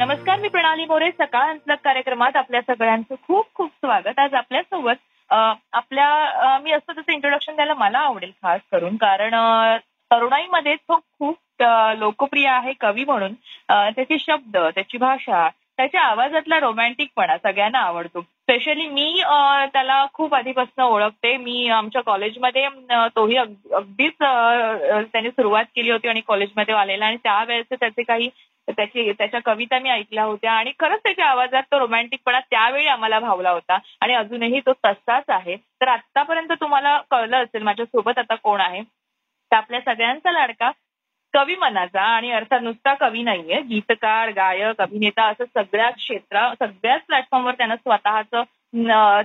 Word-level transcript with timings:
नमस्कार 0.00 0.38
मी 0.40 0.48
प्रणाली 0.48 0.84
मोरे. 0.84 1.10
सकाळ 1.10 1.48
अंतलक 1.50 1.78
कार्यक्रमात 1.84 2.36
आपल्या 2.36 2.60
सगळ्यांचं 2.66 3.14
खूप 3.26 3.46
खूप 3.54 3.70
स्वागत. 3.70 4.18
आज 4.18 4.34
आपल्यासोबत 4.34 5.32
आपल्या 5.72 6.58
मी 6.62 6.72
असं 6.72 6.92
तसं 6.98 7.12
इंट्रोडक्शन 7.12 7.54
द्यायला 7.54 7.74
मला 7.74 7.98
आवडेल 7.98 8.30
खास 8.42 8.60
करून. 8.72 8.96
कारण 8.96 9.34
तरुणाईमध्ये 10.10 10.74
तो 10.74 10.98
खूप 11.18 11.62
लोकप्रिय 11.98 12.48
आहे 12.48 12.72
कवी 12.80 13.04
म्हणून. 13.04 13.34
त्याचे 13.70 14.18
शब्द 14.18 14.56
त्याची 14.74 14.98
भाषा 14.98 15.48
त्याच्या 15.76 16.02
आवाजातला 16.02 16.60
रोमॅन्टिकपणा 16.60 17.36
सगळ्यांना 17.38 17.78
आवडतो. 17.78 18.20
स्पेशली 18.50 18.86
मी 18.88 19.22
त्याला 19.72 20.04
खूप 20.14 20.34
आधीपासून 20.34 20.82
ओळखते. 20.84 21.36
मी 21.36 21.68
आमच्या 21.70 22.02
कॉलेजमध्ये 22.02 22.66
तोही 23.16 23.36
अगदीच 23.36 24.12
त्याने 25.12 25.30
सुरुवात 25.30 25.64
केली 25.76 25.90
होती 25.90 26.08
आणि 26.08 26.20
कॉलेजमध्ये 26.20 26.74
आलेला 26.74 27.06
आणि 27.06 27.16
त्यावेळेस 27.24 27.66
त्याचे 27.72 28.02
काही 28.02 28.28
त्याची 28.68 29.12
त्याच्या 29.18 29.40
कविता 29.44 29.78
मी 29.78 29.90
ऐकल्या 29.90 30.24
होत्या 30.24 30.52
आणि 30.52 30.72
खरंच 30.80 31.00
त्याच्या 31.02 31.26
आवाजात 31.26 31.62
तो 31.72 31.78
रोमॅन्टिकपणा 31.78 32.40
त्यावेळी 32.40 32.86
आम्हाला 32.86 33.18
भावला 33.20 33.50
होता 33.50 33.78
आणि 34.00 34.14
अजूनही 34.14 34.60
तो 34.60 34.72
तसाच 34.84 35.30
आहे. 35.30 35.56
तर 35.80 35.88
आतापर्यंत 35.88 36.52
तुम्हाला 36.60 37.00
कळलं 37.10 37.36
असेल 37.36 37.62
माझ्या 37.62 37.86
सोबत 37.86 38.18
आता 38.18 38.34
कोण 38.34 38.60
आहे. 38.60 38.82
तर 38.82 39.56
आपल्या 39.56 39.80
सगळ्यांचा 39.80 40.32
लाडका 40.32 40.70
कवी 41.34 41.54
मनाचा 41.56 42.02
आणि 42.02 42.30
अर्थात 42.30 42.60
नुसता 42.62 42.94
कवी 43.00 43.22
नाहीये. 43.22 43.60
गीतकार 43.62 44.30
गायक 44.30 44.80
अभिनेता 44.80 45.28
असं 45.28 45.44
सगळ्या 45.54 45.90
क्षेत्रा 45.90 46.48
सगळ्याच 46.60 47.02
प्लॅटफॉर्मवर 47.06 47.54
त्यानं 47.54 47.76
स्वतःचं 47.76 48.42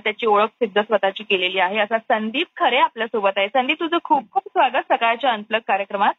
त्याची 0.04 0.26
ओळख 0.26 0.48
सिद्ध 0.54 0.80
स्वतःची 0.80 1.24
केलेली 1.24 1.58
आहे. 1.58 1.78
असा 1.78 1.98
संदीप 1.98 2.46
खरे 2.56 2.78
आपल्यासोबत 2.78 3.30
आहे. 3.36 3.48
संदीप 3.48 3.80
तुझं 3.80 3.98
खूप 4.04 4.30
खूप 4.30 4.42
स्वागत 4.46 4.92
सकाळच्या 4.92 5.32
अंतलग 5.32 5.58
कार्यक्रमात. 5.68 6.14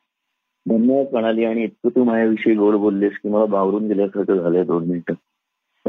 धन्यवाद 0.66 1.06
प्रणाली 1.06 1.46
आणि 1.46 1.64
इतकं 1.64 1.90
तू 1.90 2.04
माझ्याविषयी 2.04 2.56
गोड 2.56 2.76
बोललीस 2.76 3.18
की 3.24 3.30
मला 3.30 3.46
बावरून 3.46 3.88
गेल्यासारखं 3.88 4.36
झालंय 4.36 4.64
दोन 4.64 4.88
मिनिटं. 4.88 5.14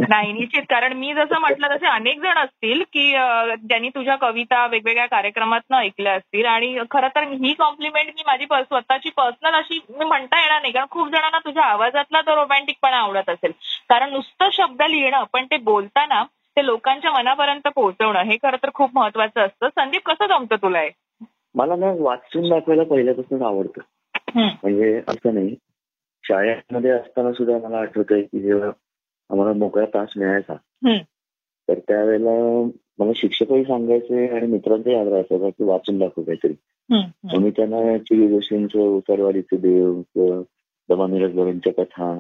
नाही 0.09 0.33
निश्चित 0.33 0.63
कारण 0.71 0.93
मी 0.93 1.13
जसं 1.15 1.41
म्हटलं 1.41 1.75
तसे 1.75 1.87
अनेक 1.87 2.21
जण 2.23 2.39
असतील 2.39 2.83
की 2.93 3.11
ज्यांनी 3.11 3.89
तुझ्या 3.89 4.17
कविता 4.17 4.67
वेगवेगळ्या 4.67 5.07
कार्यक्रमात 5.07 5.73
ऐकल्या 5.75 6.13
असतील. 6.15 6.47
आणि 6.47 6.79
खरं 6.91 7.09
तर 7.17 7.23
ही 7.33 7.53
कॉम्प्लिमेंट 7.53 8.09
मी 8.09 8.23
माझी 8.27 8.45
स्वतःची 8.47 9.11
पर्सनल 9.17 9.55
अशी 9.55 9.79
मी 9.91 10.05
म्हणता 10.05 10.41
येणार 10.41 10.61
नाही. 10.61 10.73
कारण 10.73 10.87
खूप 10.91 11.09
जणांना 11.09 11.39
तुझ्या 11.39 11.65
आवाजातला 11.65 12.21
तो 12.21 12.37
रोमॅन्टिकपणा 12.37 12.97
आवडत 12.97 13.31
असेल. 13.31 13.53
कारण 13.89 14.13
नुसतं 14.13 14.49
शब्द 14.53 14.83
लिहिणं 14.83 15.25
पण 15.33 15.45
ते 15.45 15.57
बोलताना 15.57 16.23
ते 16.57 16.65
लोकांच्या 16.67 17.11
मनापर्यंत 17.13 17.69
पोहोचवणं 17.75 18.23
हे 18.23 18.37
खरं 18.37 18.63
तर 18.63 18.71
खूप 18.75 18.91
महत्वाचं 18.95 19.41
असतं. 19.41 19.69
संदीप 19.69 20.07
कसं 20.07 20.27
जमतं 20.27 20.57
तुला 20.57 20.81
हे? 20.81 20.91
मला 21.55 21.77
ना 21.77 21.93
वाचून 21.99 22.49
दाखवायला 22.49 22.83
पहिल्यापासून 22.83 23.43
आवडतं. 23.43 23.81
म्हणजे 24.37 25.01
असं 25.09 25.35
नाही. 25.35 25.55
शाळेमध्ये 26.25 26.91
असताना 26.91 27.33
सुद्धा 27.33 27.69
मला 27.69 27.79
आठवत 27.79 28.05
आहे 28.11 28.23
की 28.23 28.41
जेव्हा 28.41 28.71
आम्हाला 29.31 29.53
मोकळा 29.53 29.85
तास 29.85 30.09
मिळायचा. 30.17 30.55
तर 31.69 31.79
त्यावेळेला 31.79 32.31
मला 32.99 33.11
शिक्षकही 33.17 33.65
सांगायचे 33.65 34.27
आणि 34.27 34.47
मित्रांचाही 34.47 34.97
आग्रह 34.97 35.21
असायचा 35.21 35.49
की 35.49 35.65
वाचून 35.65 35.99
दाखव 35.99 36.23
काहीतरी. 36.23 36.53
मग 37.25 37.43
मी 37.43 37.51
त्यांना 37.51 37.99
चिवी 37.99 38.29
जोशींचं 38.29 38.79
उसारवाडीचे 38.79 39.57
देव 39.57 40.01
दमा 40.89 41.07
मिरजवरांच्या 41.07 41.73
कथा 41.85 42.19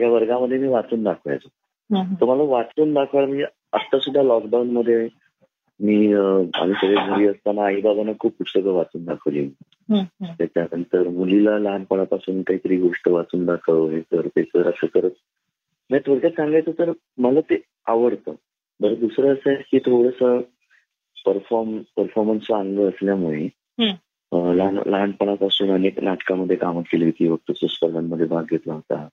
या 0.00 0.08
वर्गामध्ये 0.08 0.58
मी 0.58 0.68
वाचून 0.68 1.02
दाखवायचो. 1.02 1.48
तर 2.20 2.24
मला 2.24 2.42
वाचून 2.42 2.94
दाखवायला 2.94 3.28
म्हणजे 3.28 3.44
आता 3.72 3.98
सुद्धा 3.98 4.22
लॉकडाऊन 4.22 4.70
मध्ये 4.70 5.08
मी 5.80 6.12
आम्ही 6.12 6.74
सगळे 6.74 6.94
घरी 6.94 7.26
असताना 7.28 7.64
आई 7.64 7.80
बाबांना 7.80 8.12
खूप 8.20 8.32
पुस्तकं 8.38 8.72
वाचून 8.72 9.04
दाखवली. 9.04 9.48
त्याच्यानंतर 10.38 11.08
मुलीला 11.08 11.58
लहानपणापासून 11.58 12.42
काहीतरी 12.42 12.76
गोष्ट 12.76 13.08
वाचून 13.08 13.44
दाखव 13.44 13.88
हे 13.88 14.00
कर 14.00 14.26
ते 14.26 14.42
कर 14.42 14.66
असं 14.68 14.86
करत 14.86 15.10
नाही 15.90 16.02
थोडक्यात 16.06 16.32
सांगायचं 16.32 16.70
तर 16.78 16.92
मला 17.18 17.40
ते 17.40 17.60
आवडतं 17.86 18.34
बरं 18.80 18.94
दुसरं 18.94 19.32
असं 19.32 19.50
आहे 19.50 19.62
की 19.70 19.78
थोडस 19.78 20.22
परफॉर्म 21.26 21.78
परफॉर्मन्सचं 21.96 22.54
अंग 22.54 22.78
असल्यामुळे 22.78 23.48
लहान 24.56 24.78
लहानपणापासून 24.86 25.70
अनेक 25.70 26.00
नाटकामध्ये 26.00 26.56
कामं 26.56 26.82
केली 26.82 27.04
होती 27.04 27.28
वक्तृत्व 27.28 27.66
स्पर्धांमध्ये 27.66 28.26
भाग 28.26 28.44
घेतला 28.50 28.74
होता. 28.74 29.08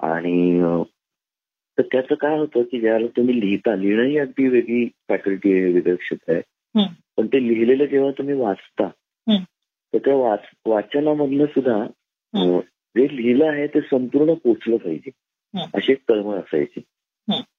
आणि 0.00 0.62
तर 1.78 1.82
त्याचं 1.82 2.14
काय 2.14 2.38
होतं 2.38 2.62
की 2.62 2.80
ज्यावेळेला 2.80 3.08
तुम्ही 3.16 3.40
लिहिता 3.40 3.74
लिहिणं 3.76 4.02
ही 4.02 4.18
अगदी 4.18 4.48
वेगळी 4.48 4.86
फॅकल्टी 5.08 5.52
आहे 5.52 5.72
वेगळं 5.72 5.94
क्षेत्र 5.94 6.32
आहे. 6.32 6.42
पण 7.16 7.26
ते 7.26 7.48
लिहिलेलं 7.48 7.84
जेव्हा 7.84 8.10
तुम्ही 8.10 8.34
वाचता. 8.34 8.88
तर 9.92 9.98
त्या 9.98 10.14
वाच 10.14 10.40
वाचनामधनं 10.66 11.46
सुद्धा 11.46 11.86
जे 12.96 13.16
लिहिलं 13.16 13.46
आहे 13.46 13.66
ते 13.66 13.80
संपूर्ण 13.80 14.34
पोचलं 14.34 14.76
पाहिजे. 14.76 15.10
अशी 15.74 15.92
एक 15.92 15.98
तळमळ 16.08 16.36
असायची. 16.36 16.80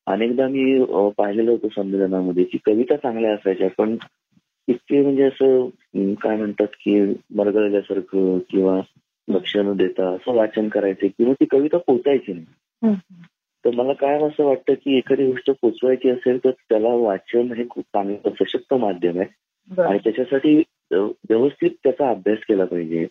अनेकदा 0.08 0.47
मी 0.47 0.85
पाहिलेलं 1.18 1.52
होतं 1.52 1.68
संमेलनामध्ये 1.68 2.44
की 2.44 2.58
कविता 2.66 2.96
चांगल्या 2.96 3.34
असायच्या 3.34 3.69
पण 3.78 3.96
इतके 4.68 5.02
म्हणजे 5.02 5.24
असं 5.24 5.68
काय 6.13 6.38
म्हणतात 6.38 6.68
की 6.68 7.13
मरगळल्यासारखं 7.36 8.38
किंवा 8.50 8.81
लक्ष 9.30 9.57
न 9.57 9.74
देता 9.74 10.09
असं 10.09 10.34
वाचन 10.34 10.69
करायचे 10.69 11.07
किंवा 11.07 11.34
ती 11.34 11.46
कविता 11.46 11.78
पोचायची 11.78 12.34
नाही. 12.34 12.46
तर 13.66 13.72
मला 13.75 13.94
काय 13.94 14.24
असं 14.24 14.44
वाटतं 14.44 14.74
की 14.74 14.97
एखादी 14.97 15.25
गोष्ट 15.25 15.52
पोचवायची 15.62 16.09
असेल 16.09 16.38
तर 16.44 16.52
त्याला 16.52 16.88
वाचन 16.88 17.52
हे 17.53 17.63
खूप 17.69 17.84
चांगलं 17.84 18.30
सशक्त 18.44 18.74
माध्यम 18.74 19.19
आहे. 19.19 19.30
आणि 19.81 19.97
त्याच्यासाठी 20.03 20.63
व्यवस्थित 20.91 21.69
त्याचा 21.84 22.09
अभ्यास 22.09 22.38
केला 22.47 22.66
पाहिजे. 22.66 23.07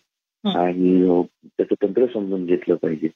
आणि 0.55 1.23
त्याचं 1.45 1.75
तंत्र 1.83 2.05
समजून 2.05 2.45
घेतलं 2.45 2.75
पाहिजे. 2.75 3.07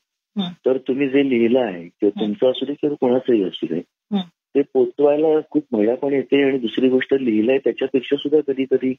तर 0.65 0.77
तुम्ही 0.77 1.09
जे 1.09 1.29
लिहिलं 1.29 1.59
आहे 1.59 1.83
किंवा. 1.83 2.19
तुमचं 2.19 2.51
असू 2.51 2.65
दे 2.65 2.73
किंवा 2.73 2.95
कोणाचंही 3.01 3.43
असू 3.43 3.65
दे 3.65 3.81
हं. 4.13 4.21
ते 4.55 4.61
पोचवायला 4.61 5.27
खूप 5.51 5.63
मजा 5.75 5.95
पण 5.95 6.13
येते 6.13 6.43
आणि 6.43 6.57
दुसरी 6.57 6.89
गोष्ट 6.89 7.13
लिहिलंय 7.13 7.57
त्याच्यापेक्षा 7.57 8.15
सुद्धा 8.15 8.39
कधी 8.47 8.65
कधी 8.71 8.93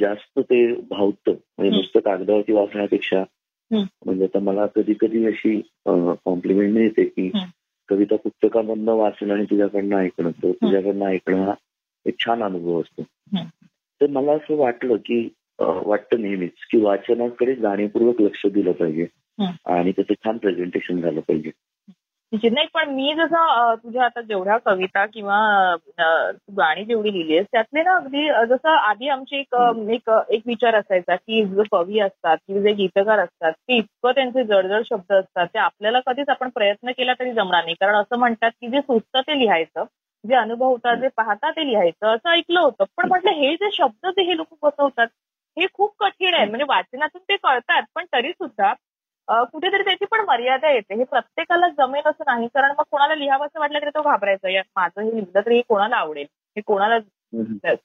जास्त 0.00 0.38
ते 0.38 0.72
भावतं 0.90 1.30
म्हणजे. 1.30 1.76
नुसतं 1.76 2.00
कागदावरती 2.00 2.52
वाचण्यापेक्षा. 2.52 3.24
म्हणजे 4.06 4.24
आता 4.24 4.38
मला 4.38 4.66
कधी 4.66 4.94
कधी 5.00 5.26
अशी 5.26 5.60
कॉम्प्लिमेंट 6.24 6.72
मिळते 6.74 7.04
की. 7.04 7.28
कविता 7.88 8.16
पुस्तकामधनं 8.16 8.92
वाचणं 8.92 9.34
आणि 9.34 9.44
तुझ्याकडनं 9.44 9.96
ऐकणं 9.96 10.30
तर 10.30 10.50
तुझ्याकडनं 10.52 11.06
ऐकणं 11.06 11.44
हा 11.44 11.54
एक 12.06 12.14
छान 12.26 12.42
अनुभव 12.42 12.80
असतो. 12.80 13.02
तर 14.00 14.06
मला 14.10 14.32
असं 14.32 14.56
वाटलं 14.56 14.96
की 14.96 15.28
वाटतं 15.60 16.20
नेहमीच 16.20 16.52
की 16.70 16.78
वाचनाकडे 16.78 17.54
जाणीवपूर्वक 17.54 18.20
लक्ष 18.22 18.46
दिलं 18.46 18.72
पाहिजे. 18.72 19.06
आणि 19.42 19.92
त्याचं 19.92 20.14
छान 20.14 20.38
प्रेझेंटेशन 20.38 21.00
झालं 21.00 21.20
पाहिजे. 21.20 21.50
निश्चित 22.32 22.52
नाही 22.52 22.66
पण 22.74 22.90
मी 22.90 23.14
जसं 23.14 23.74
तुझ्या 23.74 24.04
आता 24.04 24.20
जेवढ्या 24.20 24.56
कविता 24.56 25.06
किंवा 25.06 25.74
तू 25.76 26.52
गाणी 26.52 26.84
जेवढी 26.84 27.12
लिहिली 27.12 27.34
आहेस 27.36 27.46
त्यातले 27.52 27.82
ना 27.82 27.94
अगदी 27.96 28.28
जसं 28.48 28.68
आधी 28.68 29.08
आमची 29.08 29.36
एक 29.36 29.54
एक 29.90 30.10
एक 30.30 30.42
विचार 30.46 30.74
असायचा 30.74 31.16
की 31.16 31.44
जे 31.44 31.62
कवी 31.72 31.98
असतात 32.00 32.36
किंवा 32.46 32.62
जे 32.62 32.72
गीतकार 32.72 33.18
असतात 33.18 33.52
ते 33.52 33.76
इतकं 33.76 34.12
त्यांचे 34.12 34.44
जडजड 34.44 34.82
शब्द 34.90 35.12
असतात 35.12 35.46
ते 35.46 35.58
आपल्याला 35.58 36.00
कधीच 36.06 36.28
आपण 36.28 36.48
प्रयत्न 36.48 36.90
केला 36.90 37.12
तरी 37.12 37.32
जमणार 37.32 37.64
नाही. 37.64 37.74
कारण 37.80 37.94
असं 37.94 38.18
म्हणतात 38.18 38.50
की 38.50 38.68
जे 38.68 38.80
सुचतं 38.80 39.20
ते 39.20 39.38
लिहायचं 39.38 39.84
जे 40.24 40.34
अनुभवतात 40.34 40.96
जे 40.96 41.08
पाहता 41.08 41.50
ते 41.50 41.66
लिहायचं 41.66 42.14
असं 42.14 42.30
ऐकलं 42.30 42.60
होतं. 42.60 42.84
पण 42.96 43.08
म्हटलं 43.08 43.30
हे 43.30 43.54
जे 43.54 43.70
शब्द 43.72 44.06
जे 44.06 44.22
हे 44.22 44.36
लोक 44.36 44.54
बसवतात 44.62 45.06
हे 45.56 45.66
खूप 45.74 45.94
कठीण 45.98 46.34
आहे. 46.34 46.44
म्हणजे 46.44 46.64
वाचनातून 46.68 47.22
ते 47.28 47.36
कळतात 47.36 47.82
पण 47.94 48.04
तरी 48.12 48.32
सुद्धा 48.32 48.72
कुठेतरी 49.30 49.82
त्याची 49.84 50.04
पण 50.10 50.20
मर्यादा 50.28 50.70
येते. 50.70 50.94
हे 50.94 51.04
प्रत्येकाला 51.04 51.68
जमेल 51.78 52.06
असं 52.06 52.24
नाही. 52.26 52.46
कारण 52.54 52.70
मग 52.78 52.84
कोणाला 52.90 53.14
लिहावं 53.14 53.46
असं 53.46 53.60
वाटलं 53.60 53.80
तरी 53.80 53.90
तो 53.90 54.02
घाबरायचा. 54.02 54.60
माझं 54.76 55.00
हे 55.02 55.10
लिहिलं 55.10 55.40
तरी 55.46 55.56
हे 55.56 55.62
कोणाला 55.68 55.96
आवडेल? 55.96 56.26
हे 56.56 56.60
कोणाला 56.66 56.98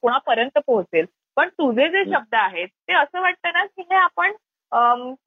कोणापर्यंत 0.02 0.58
पोहोचेल? 0.68 1.06
पण 1.36 1.50
तुझे 1.50 1.88
जे 1.90 2.04
शब्द 2.06 2.36
आहेत 2.36 2.68
ते 2.88 2.94
असं 2.94 3.22
वाटतं 3.22 3.54
ना 3.54 3.66
की 3.66 3.82
हे 3.82 3.96
आपण 3.96 4.32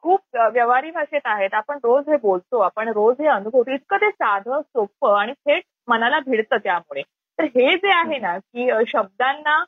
खूप 0.03 0.21
व्यवहारी 0.53 0.91
भाषेत 0.91 1.21
आहेत. 1.25 1.55
आपण 1.55 1.79
रोज 1.85 2.09
हे 2.09 2.17
बोलतो. 2.23 2.59
आपण 2.61 2.89
रोज 2.89 3.21
हे 3.21 3.27
अनुभवतो. 3.29 3.71
इतकं 3.71 3.97
ते 3.97 4.11
साधं 4.11 4.61
सोपं 4.63 5.19
आणि 5.19 5.33
थेट 5.47 5.63
मनाला 5.89 6.19
भिडतं 6.27 6.57
त्यामुळे. 6.65 7.03
तर 7.39 7.45
हे 7.45 7.77
जे 7.77 7.93
आहे 7.93 8.19
ना 8.19 8.37
की 8.39 8.71
शब्दांना 8.87 9.65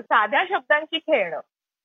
साध्या 0.00 0.44
शब्दांची 0.48 0.98
खेळणं 0.98 1.40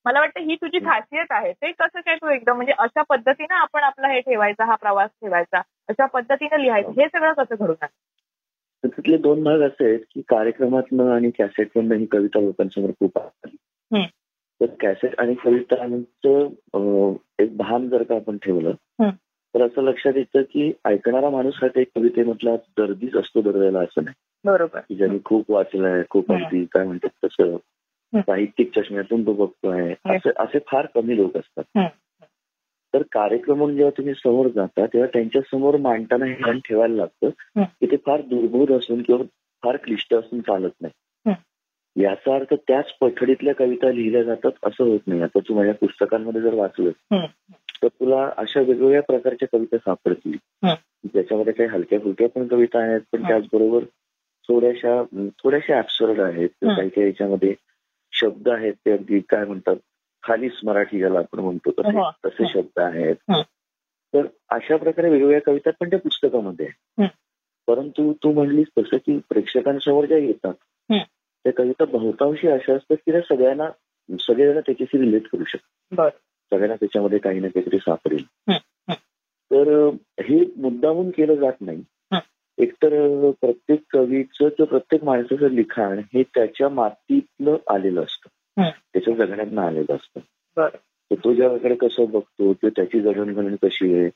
मला 0.08 0.20
वाटतं 0.20 0.40
ही 0.40 0.56
तुझी 0.56 0.80
खासियत 0.80 1.26
आहे 1.30 1.52
ते 1.52 1.72
कसं 1.72 2.00
काय 2.00 2.16
तू 2.16 2.30
एकदम 2.30 2.56
म्हणजे 2.56 2.74
अशा 2.80 3.02
पद्धतीनं 3.02 3.54
आपण 3.56 3.84
आपला 3.84 4.08
हे 4.08 4.20
ठेवायचा 4.20 4.66
हा 4.66 4.76
प्रवास 4.76 5.10
ठेवायचा 5.10 5.62
अशा 5.88 6.06
पद्धतीनं 6.06 6.60
लिहायचं 6.60 6.90
हे 6.90 7.08
सगळं 7.08 7.34
कसं 7.34 7.56
घडून? 7.60 7.86
तर 8.84 8.88
तिथले 8.88 9.18
दोन 9.18 9.44
भाग 9.44 9.62
असे 9.62 9.86
आहेत 9.86 10.00
की 10.00 10.22
कार्यक्रमातनं 10.22 11.12
आणि 11.12 11.30
कॅसेटमधनं 11.30 11.96
ही 11.96 12.06
कविता 12.06 12.40
लोकांसमोर 12.40 12.90
खूप 12.90 13.18
आली. 13.18 13.56
तर 14.62 14.66
कॅसेट 14.80 15.20
आणि 15.20 15.34
कवितांचं 15.34 17.14
एक 17.40 17.58
भान 17.58 17.90
जर 17.90 18.04
का 18.04 18.16
आपण 18.16 18.38
ठेवलं 18.38 18.72
हं. 19.00 19.10
तर 19.56 19.66
असं 19.66 19.82
लक्षात 19.82 20.14
येतं 20.16 20.42
की 20.42 20.72
ऐकणारा 20.86 21.30
माणूस 21.30 21.54
हा 21.62 21.68
काही 21.68 21.86
कवितेमधला 21.96 22.56
दर्दीच 22.56 23.16
असतो 23.16 23.42
दरवेळेला 23.42 23.80
असं 23.80 24.04
नाही 24.04 24.16
बरोबर 24.46 24.80
ज्यांनी 24.94 25.20
खूप 25.26 25.52
वाचलंय 25.52 26.04
खूप. 26.10 26.32
अगदी 26.32 26.66
काय 26.66 26.86
म्हणतात 26.86 27.26
तसं. 27.26 27.58
साहित्यिक 28.16 28.80
चष्म्यातून 28.80 29.26
तो 29.26 29.34
बघतोय. 29.34 29.94
असे 30.06 30.30
असे 30.40 30.60
फार 30.60 30.86
कमी 30.96 31.16
लोक 31.16 31.38
असतात. 31.38 31.64
तर 32.94 33.02
कार्यक्रम 33.12 33.58
म्हणून 33.58 33.76
जेव्हा 33.76 33.98
तुम्ही 33.98 34.14
समोर 34.14 34.48
जाता 34.48 34.86
तेव्हा 34.86 35.08
त्यांच्यासमोर 35.14 35.78
मांडताना 35.78 36.26
हे 36.26 36.34
ध्यान 36.34 36.60
ठेवायला 36.60 36.96
लागतं. 36.96 37.30
की 37.80 37.86
ते 37.86 37.96
फार 38.06 38.22
दुर्बोध 38.22 38.72
असून 38.72 39.02
किंवा 39.02 39.24
फार 39.64 39.76
क्लिष्ट 39.76 40.14
असून 40.14 40.42
चालत 40.42 40.70
नाही. 40.82 40.94
याचा 42.04 42.36
अर्थ 42.36 42.54
त्याच 42.54 42.86
पठडीतल्या 43.02 43.56
कविता 43.56 43.92
लिहिल्या 43.92 44.24
जातात 44.24 44.52
असं 44.64 44.84
होत 44.84 45.00
नाही 45.08 45.22
आता 45.22 45.40
तू 45.40 45.54
माझ्या 45.56 45.74
पुस्तकांमध्ये 45.74 46.42
जर 46.42 46.54
वाचलं. 46.54 46.92
तर 47.84 47.88
तुला 47.88 48.30
अशा 48.38 48.60
वेगवेगळ्या 48.60 49.02
प्रकारच्या 49.02 49.48
कविता 49.52 49.78
सापडतील. 49.78 50.38
त्याच्यामध्ये 51.14 51.54
काही 51.54 51.70
हलक्या 51.70 52.00
फुलक्या 52.00 52.30
पण 52.30 52.48
कविता 52.48 52.80
आहेत 52.80 53.02
पण. 53.12 53.22
त्याचबरोबर 53.28 53.84
थोड्याशा 54.50 55.04
थोड्याशा 55.44 55.78
ऍब्सर्ड 55.78 56.20
आहेत. 56.20 56.50
काही 56.76 56.90
काही 56.90 57.08
याच्यामध्ये 57.08 57.54
शब्द 58.20 58.50
आहेत 58.50 58.74
ते 58.74 58.92
अगदी 58.92 59.20
काय 59.20 59.46
म्हणतात 59.46 59.76
खालीच 60.24 60.52
मराठी 60.64 60.98
ज्याला 61.00 61.20
आपण 61.20 61.40
म्हणतो 61.40 61.72
तसे 61.72 61.98
हो. 61.98 62.12
तसे 62.26 62.44
हं. 62.44 62.50
शब्द 62.54 62.80
आहेत 62.80 63.16
हं. 63.30 63.42
तर 64.14 64.26
अशा 64.50 64.76
प्रकारे 64.78 65.10
वेगवेगळ्या 65.10 65.42
कविता 65.46 65.70
पण 65.80 65.90
त्या 65.90 66.00
पुस्तकामध्ये 66.00 66.66
आहेत. 66.66 67.10
परंतु 67.68 68.14
तू 68.14 68.32
म्हणलीस 68.34 68.68
तसं 68.78 68.98
की 68.98 69.20
प्रेक्षकांसमोर 69.30 70.06
ज्या 70.06 70.18
येतात. 70.18 70.54
त्या 71.44 71.54
कविता 71.54 71.86
बहुतांशी 71.86 72.48
अशा 72.48 72.76
असतात 72.76 72.98
की 73.06 73.12
त्या 73.12 73.22
सगळ्यांना 73.22 73.66
सगळेजण 74.20 74.60
त्याच्याशी 74.60 74.98
रिलेट 74.98 75.28
करू 75.28 75.44
शकतात 75.44 76.10
सगळ्यांना 76.52 76.76
त्याच्यामध्ये 76.76 77.20
काही 77.20 77.40
ना 77.40 77.48
काहीतरी 77.48 77.78
सापडेल. 77.78 78.24
तर 79.52 79.90
हे 80.24 80.40
मुद्दामून 80.58 81.10
केलं 81.10 81.36
जात 81.36 81.54
नाही. 81.62 81.84
एकतर 82.58 83.30
प्रत्येक 83.42 83.82
कवीचं 83.90 84.50
किंवा 84.50 84.66
प्रत्येक 84.66 85.04
माणसाचं 85.04 85.50
लिखाण 85.50 86.00
हे 86.14 86.24
त्याच्या 86.24 86.70
मातीतलं 86.70 87.58
आलेलं 87.70 88.02
असतं. 88.02 88.30
त्याच्या 88.94 89.14
जगण्यातनं 89.14 89.62
आलेलं 89.62 89.96
असतं 89.96 90.20
बर 90.58 90.70
तर 91.12 91.16
तो 91.24 91.34
जगाकडे 91.34 91.76
कसं 91.76 92.06
बघतो 92.06 92.54
किंवा 92.54 92.70
त्याची 92.70 93.00
जडणघडण 93.02 93.56
कशी 93.64 93.94
आहे. 93.94 94.10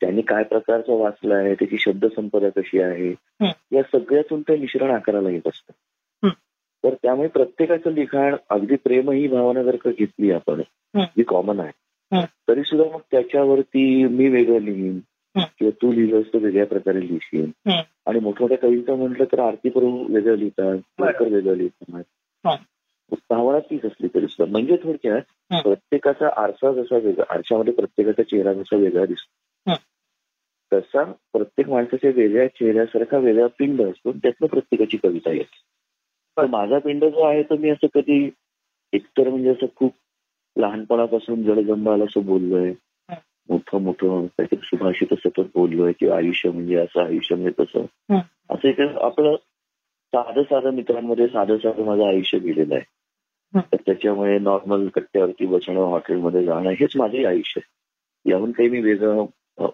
त्यांनी 0.00 0.22
काय 0.22 0.42
प्रकारचं 0.42 0.92
वाचलं 0.92 1.34
आहे 1.34 1.54
त्याची 1.54 1.78
शब्दसंपदा 1.78 2.48
कशी 2.48 2.80
आहे. 2.80 3.14
या 3.72 3.82
सगळ्यातून 3.82 4.42
ते 4.42 4.56
मिश्रण 4.56 4.90
आकाराला 4.90 5.30
येत 5.30 5.48
असतं. 5.48 5.72
तर 6.84 6.94
त्यामुळे 6.94 7.28
प्रत्येकाचं 7.28 7.90
लिखाण 7.90 8.36
अगदी 8.50 8.76
प्रेम 8.76 9.10
ही 9.10 9.28
भावना 9.28 9.62
जर 9.62 9.76
का 9.76 9.90
घेतली 9.90 10.30
आपण. 10.30 10.62
जी 10.98 11.22
कॉमन 11.22 11.60
आहे. 11.60 11.72
तरी 12.48 12.62
सुद्धा 12.62 12.94
मग 12.94 13.00
त्याच्यावरती 13.10 14.04
मी 14.04 14.28
वेगळं 14.28 14.58
लिहीन. 14.58 15.00
किंवा 15.40 15.70
तू 15.70 15.92
लिहिलंस 15.92 16.26
तर 16.32 16.38
वेगळ्या 16.38 16.66
प्रकारे 16.66 17.00
लिहिशील. 17.00 17.50
आणि 18.06 18.20
मोठमोठ्या 18.20 18.58
कविता 18.58 18.94
म्हटलं 18.94 19.24
तर 19.24 19.38
आरती 19.38 19.68
प्रभू 19.68 20.04
वेगळं 20.14 20.36
लिहितात. 20.36 20.76
शंकर 20.76 21.32
वेगळं 21.32 21.54
लिहितात. 21.56 22.02
भावना 23.30 23.58
तीच 23.58 23.84
असली 23.84 24.08
तरी 24.08 24.26
सुद्धा 24.26 24.50
म्हणजे 24.52 24.76
थोडक्यात. 24.76 25.20
प्रत्येकाचा 25.62 26.28
आरसा 26.42 26.72
जसा 26.72 26.96
वेगळा 26.96 27.24
आरशामध्ये 27.34 27.72
प्रत्येकाचा 27.74 28.22
चेहरा 28.22 28.52
जसा 28.52 28.76
वेगळा 28.76 29.04
दिसतो. 29.06 29.72
तसा 30.72 31.02
प्रत्येक 31.04 31.68
माणसाच्या 31.68 32.10
वेगळ्या 32.16 32.46
चेहऱ्यासारखा 32.48 33.18
वेगळा 33.18 33.46
पिंड 33.46 33.82
असतो 33.82 34.12
त्यातनं 34.12 34.46
प्रत्येकाची 34.46 34.96
कविता 34.96 35.30
येते 35.30 35.60
तर 36.36 36.46
माझा 36.46 36.78
पिंड 36.78 37.04
जो 37.04 37.22
आहे 37.22 37.42
तो 37.42 37.56
मी 37.56 37.70
असं 37.70 37.86
कधी 37.94 38.30
एकतर 38.92 39.28
म्हणजे 39.28 39.48
असं 39.50 39.66
खूप 39.76 39.92
लहानपणापासून 40.56 41.42
जडगंबाल 41.42 42.02
असं 42.02 42.26
बोललोय. 42.26 42.72
मोठं 43.48 43.82
मोठं 43.82 44.26
काहीतरी 44.26 44.60
सुभाषित 44.62 45.14
सतत 45.14 45.40
बोललोय 45.54 45.92
किंवा 45.92 46.16
आयुष्य 46.16 46.50
म्हणजे 46.50 46.76
असं 46.76 47.04
आयुष्य 47.04 47.34
म्हणजे 47.34 47.62
तसं. 47.62 47.84
असं 48.50 48.68
एक 48.68 48.80
आपलं 48.80 49.36
साधं 50.12 50.42
साधं 50.42 50.70
मित्रांमध्ये 50.70 51.26
साधं 51.26 51.56
साधं 51.56 51.84
माझं 51.84 52.04
आयुष्य 52.04 52.38
गेलेलं 52.38 52.74
आहे 52.74 52.84
हं. 53.54 53.60
तर 53.72 53.76
त्याच्यामुळे 53.86 54.38
नॉर्मल 54.38 54.88
कट्ट्यावरती 54.88 55.46
बसणं 55.46 55.80
हॉटेलमध्ये 55.80 56.44
जाणं 56.44 56.70
हेच 56.70 56.92
माझे 56.96 57.24
आयुष्य 57.24 57.60
आहे 57.60 58.30
याहून 58.30 58.52
काही 58.52 58.68
मी 58.68 58.80
वेगळं 58.80 59.24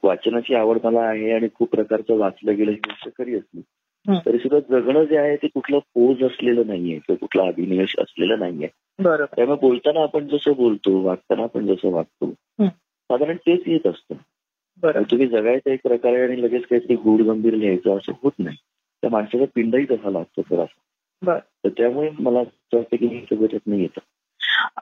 वाचनाची 0.03 0.55
आवड 0.55 0.79
मला 0.85 1.01
आहे 1.01 1.33
आणि 1.33 1.49
खूप 1.55 1.71
प्रकारचं 1.71 2.19
वाचलं 2.19 2.57
गेलं 2.57 2.71
ही 2.71 2.77
गोष्ट 2.77 3.09
खरी 3.19 3.35
असली. 3.35 3.61
तरी 4.27 4.39
सुद्धा 4.39 4.81
जगणं 4.81 5.05
जे 5.05 5.17
आहे 5.17 5.37
ते 5.37 5.47
कुठलं 5.47 5.79
पोज 5.79 6.23
असलेलं 6.25 6.67
नाहीये 6.67 6.95
किंवा 6.99 7.17
कुठला 7.17 7.43
अभिनिवेश 7.43 7.95
असलेला 7.99 8.37
नाहीये 8.37 8.69
त्यामुळे 9.25 9.59
बोलताना 9.61 10.03
आपण 10.03 10.27
जसं 10.29 10.53
बोलतो 10.53 11.01
वागताना 11.03 11.43
आपण 11.43 11.67
जसं 11.67 11.91
वागतो. 11.91 12.35
साधारण 13.13 13.37
तेच 13.37 13.63
येत 13.67 13.87
असतं. 13.87 14.15
बरोबर 14.83 15.11
तुम्ही 15.11 15.27
जगायचं 15.27 15.71
एक 15.71 15.81
प्रकारे 15.85 16.23
आणि 16.23 16.43
लगेच 16.43 16.67
काहीतरी 16.67 16.95
गूढ 16.97 17.21
गंभीर 17.21 17.55
लिहायचं 17.55 17.97
असं 17.97 18.13
होत 18.23 18.33
नाही. 18.39 18.57
त्या 19.03 19.11
माणसाचा 19.11 19.45
पिंडही 19.55 19.85
तसा 19.85 20.11
लागतो 20.11 20.43
थोडासा 20.43 20.81
बर. 21.23 21.39
तर 21.39 21.69
त्यामुळे 21.69 22.11
मला 22.19 22.41
असं 22.41 22.77
वाटतं 22.77 22.97
की 22.97 23.07
हे 23.07 23.21
सगळं 23.21 23.47
त्यातनं 23.47 23.77
येतं. 23.77 24.01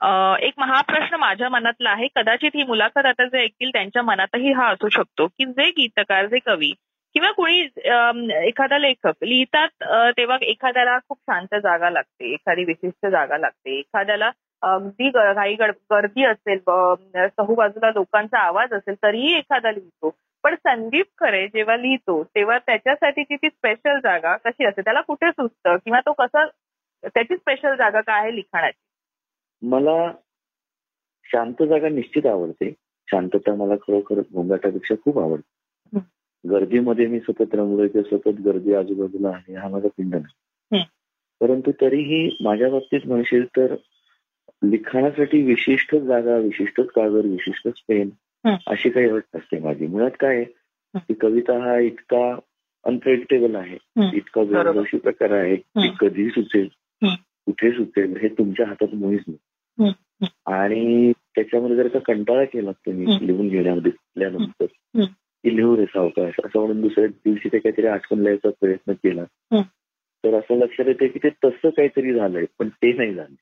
अ, 0.01 0.35
एक 0.39 0.53
महाप्रश्न 0.57 1.15
माझ्या 1.15 1.49
मनातला 1.49 1.89
आहे. 1.89 2.07
कदाचित 2.15 2.51
ही 2.55 2.63
मुलाखत 2.63 3.05
आता 3.05 3.25
जे 3.25 3.39
ऐकतील 3.39 3.69
त्यांच्या 3.69 4.01
मनातही 4.01 4.51
हा 4.51 4.67
असू 4.67 4.89
शकतो 4.89 5.27
की 5.27 5.45
जे 5.45 5.69
गीतकार 5.69 6.25
जे 6.25 6.39
कवी 6.39 6.73
किंवा 7.13 7.31
कोणी 7.31 7.59
एखादा 8.47 8.77
लेखक 8.77 9.23
लिहितात 9.23 9.67
तेव्हा 10.17 10.37
एखाद्याला 10.41 10.97
खूप 10.97 11.17
शांत 11.21 11.55
जागा 11.55 11.89
लागते 11.89 12.33
एखादी 12.33 12.63
विशिष्ट 12.63 13.07
जागा 13.07 13.37
लागते 13.37 13.79
एखाद्याला 13.79 14.29
अगदी 14.61 15.09
घाई 15.09 15.53
गर्दी 15.55 16.25
असेल 16.25 16.59
ब- 16.67 16.93
चहूबाजूला 17.15 17.89
लोकांचा 17.89 18.37
आवाज 18.39 18.73
असेल 18.73 18.95
तरीही 19.03 19.37
एखादा 19.37 19.71
लिहितो. 19.71 20.15
पण 20.43 20.55
संदीप 20.55 21.05
खरे 21.17 21.47
जेव्हा 21.47 21.77
लिहितो 21.77 22.23
तेव्हा 22.23 22.57
त्याच्यासाठीची 22.57 23.35
ती 23.35 23.47
स्पेशल 23.49 23.99
जागा 23.99 24.35
कशी 24.35 24.65
असते? 24.65 24.81
त्याला 24.81 25.01
कुठे 25.01 25.31
सुचतं? 25.31 25.75
किंवा 25.75 25.99
तो 25.99 26.13
कसा 26.13 26.45
त्याची 27.03 27.35
स्पेशल 27.37 27.75
जागा 27.75 28.01
काय 28.01 28.21
आहे 28.21 28.35
लिखाणाची? 28.35 28.81
मला 29.67 30.11
शांत 31.25 31.63
जागा 31.63 31.89
निश्चित 31.89 32.25
आवडते. 32.25 32.73
शांतता 33.07 33.55
मला 33.55 33.75
खरोखर 33.75 34.19
गोंगाटापेक्षा 34.19 34.95
खूप 34.95 35.19
आवडते. 35.19 35.51
गर्दीमध्ये 36.49 37.07
मी 37.07 37.19
सतत 37.19 37.55
रंगलोय 37.55 37.87
किंवा 37.87 38.17
सतत 38.17 38.41
गर्दी 38.41 38.73
आजूबाजूला 38.73 39.29
आहे 39.29 39.55
हा 39.55 39.67
माझा 39.67 39.87
पिंड 39.87 40.15
नाही. 40.15 40.83
परंतु 41.39 41.71
तरीही 41.71 42.37
माझ्या 42.41 42.69
बाबतीत 42.69 42.99
म्हणशील 43.05 43.45
तर 43.45 43.75
लिखाणासाठी 44.63 45.41
विशिष्ट 45.43 45.95
जागा 45.95 46.37
विशिष्टच 46.37 46.87
कागद 46.87 47.25
विशिष्टच 47.25 47.73
पेन. 47.87 48.09
अशी 48.67 48.89
काही 48.89 49.09
अट 49.09 49.23
असते 49.35 49.59
माझी 49.59 49.87
मुळात 49.87 50.11
काय. 50.19 50.43
की 50.95 51.13
कविता 51.13 51.63
हा 51.63 51.77
इतका 51.79 52.39
अनप्रेडिक्टेबल 52.85 53.55
आहे. 53.55 53.77
इतका. 54.17 54.41
वेगवेगळी 54.41 54.97
प्रकार 54.97 55.31
आहे 55.31 55.55
की. 55.55 55.87
कधी 55.99 56.29
सुचेल. 56.29 56.67
कुठे 57.45 57.71
सुचेल 57.71 58.17
हे 58.17 58.27
तुमच्या 58.27 58.67
हातात 58.67 58.95
मुळीच 58.95 59.23
नाही. 59.27 59.37
आणि 60.45 61.11
त्याच्यामध्ये 61.35 61.75
जर 61.75 61.87
का 61.87 61.99
कंटाळा 61.99 62.43
केला 62.43 62.71
तुम्ही. 62.71 63.05
लिहून 63.27 63.47
घेण्यामध्ये 63.47 63.91
लिहिल्यानंतर. 63.91 64.65
की 65.43 65.55
लिहू 65.55 65.77
रे 65.77 65.85
सावकाश 65.85 66.33
असं 66.45 66.59
म्हणून 66.59 66.81
दुसऱ्या 66.81 67.07
दिवशी 67.07 67.49
ते 67.49 67.59
काहीतरी 67.59 67.87
आठवण 67.87 68.19
लिहायचा 68.19 68.49
प्रयत्न 68.49 68.93
केला. 68.93 69.23
तर 70.23 70.33
असं 70.39 70.55
लक्षात 70.55 70.85
येते 70.87 71.07
की 71.07 71.19
ते 71.19 71.29
तसं 71.29 71.69
काहीतरी 71.69 72.13
झालंय 72.13 72.45
पण 72.59 72.69
ते 72.69 72.93
नाही 72.93 73.13
झालं. 73.13 73.35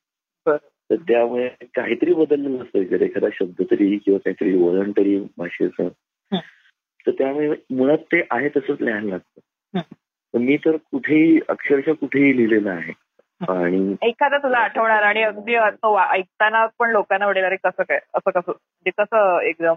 तर 0.91 0.96
त्यामुळे 0.96 1.50
काहीतरी 1.75 2.13
बदललेलं 2.13 2.63
असतं 2.63 2.84
जर 2.84 3.01
एखादा 3.01 3.27
शब्द 3.34 3.63
तरी 3.72 3.98
किंवा 3.98 4.19
काहीतरी 4.19 4.58
वळण 4.58 4.91
तरी 4.91 5.19
भाषेचं. 5.38 5.84
हं. 6.34 6.39
तर 7.08 7.12
त्यामुळे 7.12 7.50
मुळात 7.69 7.98
ते 7.98 8.24
आहे 8.31 8.50
तसंच 8.50 8.81
लिहायला 8.81 9.10
लागतं. 9.10 9.39
हं. 9.77 9.93
तर 10.34 10.38
मी 10.38 10.58
तर 10.58 10.75
कुठेही 10.75 11.39
अक्षरशः 11.50 11.91
कुठेही 11.91 12.38
लिहिलेलं 12.38 12.69
आहे. 12.69 12.93
आणि 13.50 13.96
एखादा 14.01 14.38
तुला 14.38 14.58
आठवणार 14.58 15.03
आणि 15.03 15.22
अगदी 15.24 15.55
ऐकताना 16.10 16.65
पण 16.65 16.91
लोकांना 16.91 17.25
वाटेल 17.25 17.43
अरे 17.43 17.55
कसं 17.55 17.84
काय 17.84 18.00
असं 18.13 18.29
कसं 18.29 18.51
म्हणजे 18.51 18.89
कसं 18.89 19.39
एकदम 19.39 19.74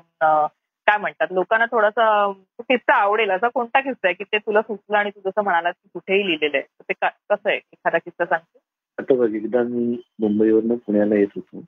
काय 0.86 0.98
म्हणतात 0.98 1.26
लोकांना 1.30 1.66
थोडासा 1.66 2.32
किस्सा 2.60 2.94
आवडेल. 2.94 3.30
असा 3.30 3.48
कोणता 3.48 3.80
किस्सा 3.80 4.08
आहे 4.08 4.14
की 4.14 4.24
ते 4.24 4.38
तुला 4.38 4.62
सुचलं 4.62 4.98
आणि 4.98 5.10
तू 5.10 5.20
जसं 5.20 5.42
म्हणालास 5.42 5.74
की 5.82 5.88
कुठेही 5.94 6.26
लिहिलेलं 6.26 6.56
आहे? 6.56 6.66
ते 6.88 6.92
कसं 7.02 7.48
आहे? 7.48 7.56
एखादा 7.56 7.98
किस्सा 7.98 8.24
सांगते 8.24 8.58
आता 8.98 9.14
बघ 9.14 9.34
एकदा 9.34 9.62
मी 9.62 10.00
मुंबईवरनं 10.18 10.74
पुण्याला 10.74 11.14
येत 11.14 11.38
होतो. 11.38 11.64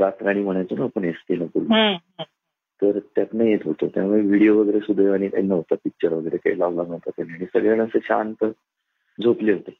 रातराणी 0.00 0.42
म्हणायचो 0.42 0.76
ना 0.76 0.84
आपण 0.84 1.04
एस 1.04 1.14
टीला 1.28 1.44
पूर्वी 1.44 1.74
हम्म. 1.74 2.22
तर 2.82 2.98
त्यातनं 2.98 3.44
येत 3.44 3.58
होतो. 3.64 3.88
त्यामुळे 3.88 4.20
व्हिडिओ 4.20 4.60
वगैरे 4.60 4.80
सुदैवाने 4.80 5.28
काही 5.28 5.46
नव्हता 5.46 5.74
पिक्चर 5.74 6.12
वगैरे 6.12 6.36
काही 6.36 6.58
लावला 6.58 6.82
नव्हता 6.82 7.10
त्याने. 7.10 7.32
आणि 7.32 7.46
सगळ्यांना 7.46 7.84
असं 7.84 7.98
शांत 8.02 8.44
झोपले 9.22 9.52
होते. 9.52 9.76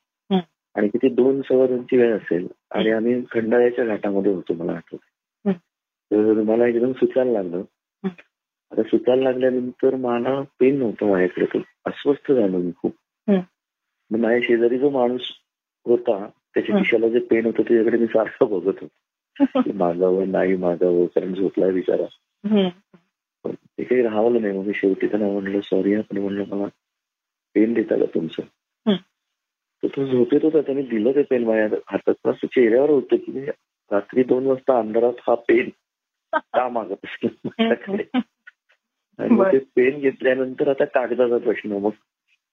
आणि 0.75 0.89
किती 0.89 1.09
दोन 1.09 1.41
सव्वा 1.43 1.67
दोनची 1.67 1.97
वेळ 1.97 2.17
असेल 2.17 2.47
आणि 2.71 2.91
आम्ही 2.91 3.23
खंडाळ्याच्या 3.31 3.85
घाटामध्ये 3.85 4.35
होतो 4.35 4.55
मला 4.55 4.73
आठवत. 4.73 4.99
तर 6.13 6.33
मला 6.43 6.67
एकदम 6.67 6.93
सुचायला 6.93 7.33
लागलं. 7.33 7.63
आता 8.73 8.83
सुचायला 8.83 9.23
लागल्यानंतर 9.23 9.95
मला 9.95 10.41
पेन 10.61 10.79
नव्हतं 10.79 11.11
माझ्याकडे. 11.11 11.45
तो 11.45 11.59
अस्वस्थ 11.87 12.33
झालो 12.33 12.59
मी 12.59 12.71
खूप. 12.77 12.93
मग 14.11 14.19
माझ्या 14.19 14.41
शेजारी 14.43 14.79
जो 14.79 14.91
माणूस 14.91 15.21
होता 15.89 16.27
त्याच्या. 16.55 16.79
खिशाला 16.79 17.09
जे 17.09 17.19
पेन 17.19 17.47
होतं 17.47 17.63
त्याच्याकडे 17.63 17.99
मी 17.99 18.07
सारखं 18.07 18.51
बघत 18.51 18.83
होतो. 18.83 19.73
मागावं 19.75 20.31
नाही 20.31 20.57
मागावं 20.57 21.07
कारण 21.07 21.35
झोपलाय 21.35 21.71
हम्म. 21.71 22.69
पण 23.45 23.51
ते 23.51 23.85
काही 23.85 24.03
राहवलं 24.03 24.43
नाही 24.43 24.59
मग 24.59 24.65
मी 24.65 24.73
शेवटी 24.75 25.07
त्यांना 25.07 25.29
म्हणलं 25.29 25.61
सॉरी 25.61 25.95
आपण 25.95 26.19
म्हणलं 26.19 26.45
मला 26.49 26.67
पेन 27.55 27.75
देता 27.75 27.97
का 27.99 28.05
तुमचं? 28.05 28.43
हं. 28.89 28.97
तर 29.83 29.87
तो 29.87 30.07
झोपेत 30.07 30.41
होता 30.43 30.61
त्याने 30.61 30.83
दिलं 30.83 31.13
ते 31.13 31.23
पेन 31.23 31.45
माझ्या 31.45 31.79
हातात. 31.87 32.33
चेहऱ्यावर 32.45 32.91
होतं 32.91 33.17
की 33.17 33.47
रात्री 33.93 34.23
दोन 34.23 34.47
वाजता 34.47 34.79
अंधारात 34.79 35.13
हा 35.27 35.35
पेन 35.35 35.69
का 36.33 36.69
मागत 36.69 37.27
माझ्याकडे 37.45 38.05
आणि 39.19 39.31
मग 39.31 39.53
ते 39.53 39.59
पेन 39.59 40.01
घेतल्यानंतर 40.01 40.69
आता 40.69 40.85
कागदाचा 40.85 41.39
प्रश्न 41.39 41.73
मग 41.73 41.91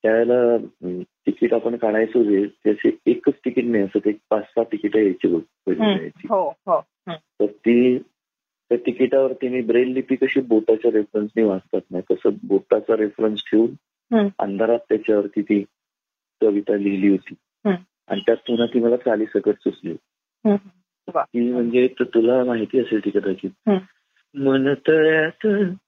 त्यावेळेला 0.06 0.58
तिकीट 1.04 1.54
आपण 1.54 1.76
काढायचो 1.76 2.24
जे 2.24 2.46
त्याचे 2.46 2.98
एकच 3.06 3.34
तिकीट 3.34 3.66
नाही 3.66 3.84
असं 3.84 4.10
एक 4.10 4.18
पाच 4.30 4.44
सहा 4.44 4.64
तिकीट 4.64 4.96
यायची 4.96 5.28
बघ 5.28 5.40
पहिली. 5.40 6.10
हो 6.30 6.50
हो. 6.50 6.82
तर 7.10 7.46
ती 7.46 7.98
त्या 8.70 8.78
तिकिटावरती 8.78 9.48
मी 9.48 9.62
ब्रेल 9.62 9.88
लिपी 9.88 10.16
कशी 10.16 10.42
बोटाच्या 10.42 10.92
रेफरन्सने 10.92 11.44
वाचतात 11.44 11.82
नाही 11.92 12.14
तसं 12.14 12.30
बोटाचा 12.44 12.98
रेफरन्स 12.98 13.44
ठेवून. 13.52 14.30
अंधारात 14.40 14.80
त्याच्यावरती 14.80 15.42
ती 15.42 15.64
कविता 16.42 16.76
लिहिली 16.76 17.10
होती. 17.10 17.34
आणि 18.08 18.20
त्यात 18.20 18.38
पुन्हा 18.38 18.66
ती 18.66 18.80
मला 18.80 18.98
चाली 18.98 19.26
सकट 19.26 19.56
सुचली 19.60 19.96
ती 21.10 21.52
म्हणजे 21.52 21.88
तुला 22.02 22.44
माहिती 22.44 22.80
असेल 22.80 23.06
ती 23.06 23.10
कदाचित. 23.10 23.70
मन 24.36 24.74
तळ्यात 24.88 25.46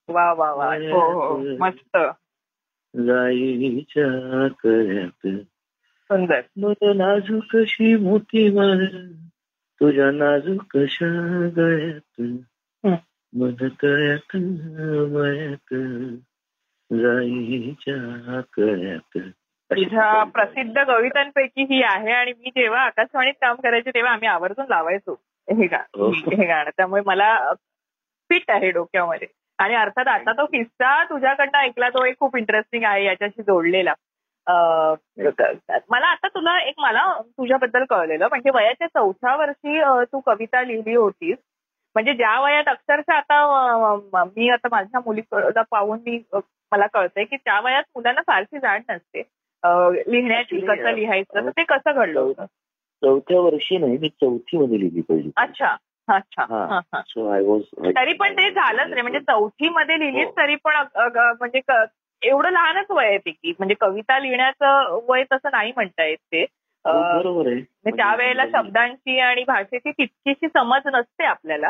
वा 0.09 0.33
वा 0.33 0.53
वा 0.53 0.75
हो 0.75 1.37
मस्त 1.37 1.97
जाईच्या 2.95 4.47
कळ्यात 4.63 5.27
सुंदर. 6.07 6.41
मन 6.57 6.73
नाजूक 6.83 7.43
कशी 7.53 7.95
मोठी 7.95 8.49
मार 8.49 8.85
तुझ्या 9.79 10.11
नाजूक 10.11 10.63
कशा 10.69 11.49
गळ्यात. 11.57 12.21
मन 13.33 13.67
तळ्यात 13.83 14.37
मळ्यात 15.11 15.73
जाईच्या 16.93 17.95
अशी 18.37 19.19
तुझ्या. 19.19 20.23
प्रसिद्ध 20.23 20.83
कवितांपैकी 20.83 21.61
ही 21.61 21.83
आहे 21.83 22.11
आणि 22.11 22.31
मी 22.31 22.49
जेव्हा 22.49 22.81
आकाशवाणीत 22.81 23.33
काम 23.33 23.55
करायचे 23.55 23.89
तेव्हा 23.89 24.11
आम्ही 24.11 24.27
आवर्जून 24.27 24.65
लावायचो 24.69 25.21
हे 25.49 25.67
गा 25.67 25.83
हो. 25.95 26.11
हे 26.11 26.47
गाणं. 26.47 26.69
त्यामुळे 26.69 27.01
मला 27.05 27.53
फिट 28.29 28.43
आहे 28.47 28.71
डोक्यामध्ये. 28.71 29.27
आणि 29.57 29.75
अर्थात 29.75 30.07
आता 30.07 30.31
तो 30.31 30.45
किस्सा 30.45 31.03
तुझ्याकडनं 31.03 31.57
ऐकला 31.57 31.89
तो 31.89 32.05
एक 32.05 32.19
खूप 32.19 32.37
इंटरेस्टिंग 32.37 32.83
आहे 32.83 33.05
याच्याशी 33.05 33.41
जोडलेला. 33.41 33.93
मला 35.89 36.07
आता 36.07 36.27
तुला 36.27 36.59
एक 36.59 36.73
मला 36.77 37.21
तुझ्याबद्दल 37.21 37.83
कळलेलं 37.83 38.27
म्हणजे 38.29 38.49
वयाच्या 38.49 38.87
चौथ्या 38.87 39.35
वर्षी 39.35 39.81
तू 40.13 40.19
कविता 40.19 40.63
लिहिली 40.63 40.95
होतीस. 40.95 41.37
म्हणजे 41.95 42.13
ज्या 42.13 42.41
वयात 42.41 42.63
अक्षरशः 42.67 43.13
आता 43.13 43.45
म- 44.13 44.51
आता 44.53 44.67
माझ्या 44.71 44.99
मुलीला 45.05 45.61
पाहून 45.71 45.99
मी 45.99 46.23
मला 46.71 46.87
कळतंय 46.87 47.23
की 47.23 47.35
त्या 47.35 47.59
वयात 47.59 47.83
मुलांना 47.95 48.21
फारशी 48.27 48.59
जाण 48.59 48.81
नसते. 48.89 49.19
लिहिण्याची 50.11 50.59
कसं 50.59 50.91
लिहायचं 50.91 51.35
तर 51.35 51.49
ते 51.49 51.63
कसं 51.63 51.91
घडलं 51.95 52.19
होतं? 52.19 52.45
चौथ्या 53.01 53.39
वर्षी 53.39 53.77
नाही 53.77 53.97
मी 53.97 54.09
चौथी 54.09 54.57
मध्ये 54.57 54.79
लिहिली 54.79 55.01
पहिली. 55.01 55.31
अच्छा. 55.37 55.75
अच्छा. 56.07 56.45
हा. 56.49 56.65
हा, 56.65 56.79
हा. 56.93 57.01
सो 57.01 57.29
आय 57.31 57.41
वॉज 57.41 57.61
तरी 57.95 58.13
पण 58.13 58.33
ते 58.33 58.49
झालंच 58.51 58.93
रे. 58.93 59.01
म्हणजे 59.01 59.19
चौथी 59.19 59.69
मध्ये 59.69 59.99
लिहिलीच 59.99 60.27
हो. 60.27 60.33
तरी 60.37 60.55
पण 60.55 60.75
म्हणजे 60.97 61.61
एवढं 62.21 62.49
लहानच 62.49 62.91
वय 62.91 63.07
आहे 63.07 63.17
ती 63.17 63.31
की 63.31 63.51
म्हणजे 63.51 63.75
कविता 63.81 64.19
लिहिण्याचं 64.19 64.99
वय 65.07 65.23
तसं 65.23 65.49
नाही 65.51 65.71
म्हणता 65.75 66.03
येत 66.03 66.17
ते. 66.17 66.41
हो, 66.85 67.19
बरोबर 67.19 67.47
आहे. 67.47 67.55
म्हणजे 67.55 67.97
त्यावेळेला 67.97 68.45
शब्दांची 68.45 69.19
आणि 69.19 69.43
भाषेची 69.43 69.91
तितकीशी 69.91 70.47
समज 70.47 70.87
नसते 70.93 71.25
आपल्याला. 71.25 71.69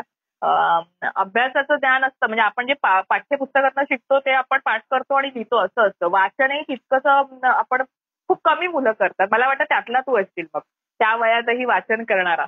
अभ्यासाचं 1.16 1.76
ज्ञान 1.76 2.04
असतं. 2.04 2.26
म्हणजे 2.26 2.42
आपण 2.42 2.66
जे 2.66 2.74
पाठ्यपुस्तकातनं 2.82 3.82
शिकतो 3.82 4.18
ते 4.18 4.30
आपण 4.30 4.58
पाठ 4.64 4.82
करतो 4.90 5.14
आणि 5.14 5.28
लिहितो 5.28 5.58
असं 5.58 5.86
असतं. 5.86 6.08
वाचनही 6.10 6.62
तितकंसं 6.62 7.46
आपण 7.46 7.82
खूप 8.28 8.38
कमी 8.44 8.66
मुलं 8.66 8.92
करतात. 8.92 9.26
मला 9.30 9.46
वाटतं 9.46 9.64
त्यातला 9.64 10.00
तू 10.00 10.20
असतील 10.20 10.46
मग. 10.54 10.60
त्या 11.00 11.14
वयातही 11.16 11.64
वाचन 11.64 12.04
करणारा. 12.04 12.46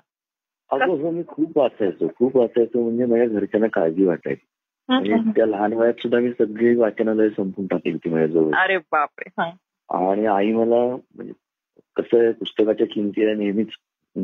अगं 0.73 1.03
हो 1.03 1.11
मी 1.11 1.23
खूप 1.29 1.59
वाचायचो. 1.59 2.09
खूप 2.19 2.37
वाचायचो 2.37 2.83
म्हणजे 2.83 3.05
माझ्या 3.05 3.27
घरच्यांना 3.27 3.67
काळजी 3.67 4.05
वाटायची. 4.05 4.47
आणि 4.89 5.31
त्या 5.31 5.47
लहान 5.47 5.73
वयात 5.73 5.95
सुद्धा 5.99 6.19
मी 6.19 6.31
सगळी 6.31 6.77
वाचनालय 6.77 7.29
संपून 7.29 7.67
टाकली 7.67 7.93
होती 7.93 8.09
माझ्याजवळ. 8.09 8.55
अरे 8.55 8.77
बापरे. 8.77 9.51
आणि 9.89 10.27
आई 10.27 10.53
मला 10.53 10.97
म्हणजे 11.15 11.33
कसं 11.97 12.23
आहे 12.23 12.33
पुस्तकाच्या 12.33 12.87
किमती 12.87 13.25
या 13.25 13.35
नेहमीच 13.35 13.69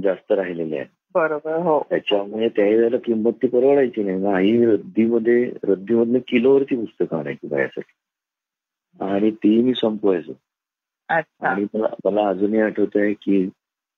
जास्त 0.03 0.33
राहिलेल्या 0.33 0.79
आहेत. 0.79 0.91
बरोबर 1.15 1.57
हो. 1.57 1.87
त्याच्यामुळे 1.91 2.49
त्या 2.49 2.65
वेळेला 2.65 2.97
किंमत 3.05 3.33
ती 3.33 3.47
परवडायची 3.47 4.03
नाही. 4.03 4.17
मग 4.17 4.33
आई 4.35 4.65
रद्दीमध्ये 4.65 5.53
रद्दीमधनं 5.65 6.19
किलोवरती 6.29 6.76
पुस्तकं 6.76 7.19
आणायची 7.19 7.47
माझ्यासाठी 7.47 7.93
आणि 9.05 9.31
ती 9.31 9.62
मी 9.62 9.75
संपवायचो. 9.75 10.33
आणि 11.09 11.67
मला 11.75 11.87
मला 12.05 12.29
अजूनही 12.29 12.61
आठवत 12.61 12.97
आहे 12.97 13.12
की 13.12 13.49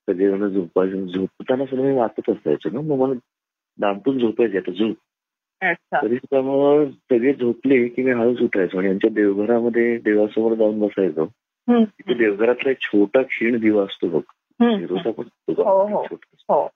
सगळेजण 0.08 0.48
झोपायचं 0.48 1.06
झोपताना 1.06 1.66
सुद्धा 1.66 1.86
मी 1.86 1.94
वाचत 1.94 2.30
असायचो 2.30 2.70
ना 2.70 2.80
मग 2.80 2.96
मला 2.96 3.18
दामटून 3.78 4.18
झोपायचं 4.18 4.56
आता 4.56 4.70
झोप. 4.70 4.96
तरी 6.02 6.16
सुद्धा 6.16 6.40
मग 6.40 6.90
सगळे 6.90 7.34
झोपले 7.34 7.88
की 7.88 8.02
मी 8.02 8.10
हळूच 8.10 8.42
उठायचो 8.42 8.78
आणि 8.78 8.86
यांच्या 8.86 9.10
देवघरामध्ये 9.10 9.98
देवासमोर 9.98 10.54
जाऊन 10.54 10.80
बसायचो. 10.80 11.24
हं. 11.68 11.84
तिथे 11.84 12.14
देवघरातला 12.14 12.70
एक 12.70 12.78
छोटा 12.80 13.22
क्षीण 13.22 13.58
दिवा 13.58 13.82
असतो 13.84 14.08
बघ. 14.08 14.20
असतो 15.20 15.62
हो, 15.62 15.86
हो. 15.86 16.06
हो 16.48 16.68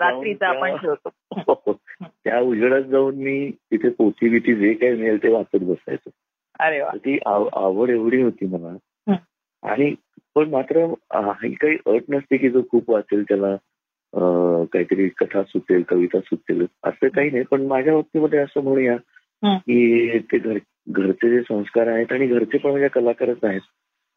आपण 0.00 1.72
त्या- 2.24 2.40
उजेडात 2.40 2.82
जाऊन 2.82 3.14
मी 3.14 3.50
तिथे 3.50 3.88
पोथी 3.88 4.28
बिथी 4.28 4.54
जे 4.54 4.74
काही 4.74 4.92
मिळेल 4.92 5.22
ते 5.22 5.28
वाचत 5.28 5.58
बसायचो. 5.62 6.10
अरे 6.58 6.80
ती 6.98 7.18
आव- 7.26 7.48
आवड 7.52 7.90
एवढी 7.90 8.22
होती 8.22 8.46
मला. 8.46 8.76
आणि 9.62 9.94
पण 10.36 10.48
मात्र 10.50 10.84
ही 11.42 11.52
काही 11.54 11.76
अट 11.86 12.02
नसते 12.08 12.36
की 12.36 12.48
जो 12.50 12.62
खूप 12.70 12.90
वाचेल 12.90 13.22
त्याला 13.22 13.54
काहीतरी 14.72 15.08
कथा 15.08 15.42
सुचेल 15.42 15.82
कविता 15.82 16.20
सुचेल 16.20 16.66
असं 16.84 17.08
काही 17.08 17.30
नाही 17.30 17.44
पण 17.50 17.66
माझ्या 17.66 17.94
बाबतीमध्ये 17.94 18.38
असं 18.38 18.62
म्हणूया. 18.62 18.96
की 19.42 20.18
ते 20.32 20.38
घर 20.38 20.58
घरचे 20.90 21.30
जे 21.30 21.40
संस्कार 21.42 21.86
आहेत 21.86 22.12
आणि 22.12 22.26
घरचे 22.26 22.58
पण 22.58 22.70
माझ्या 22.70 22.88
कलाकारच 22.90 23.44
आहेत. 23.44 23.60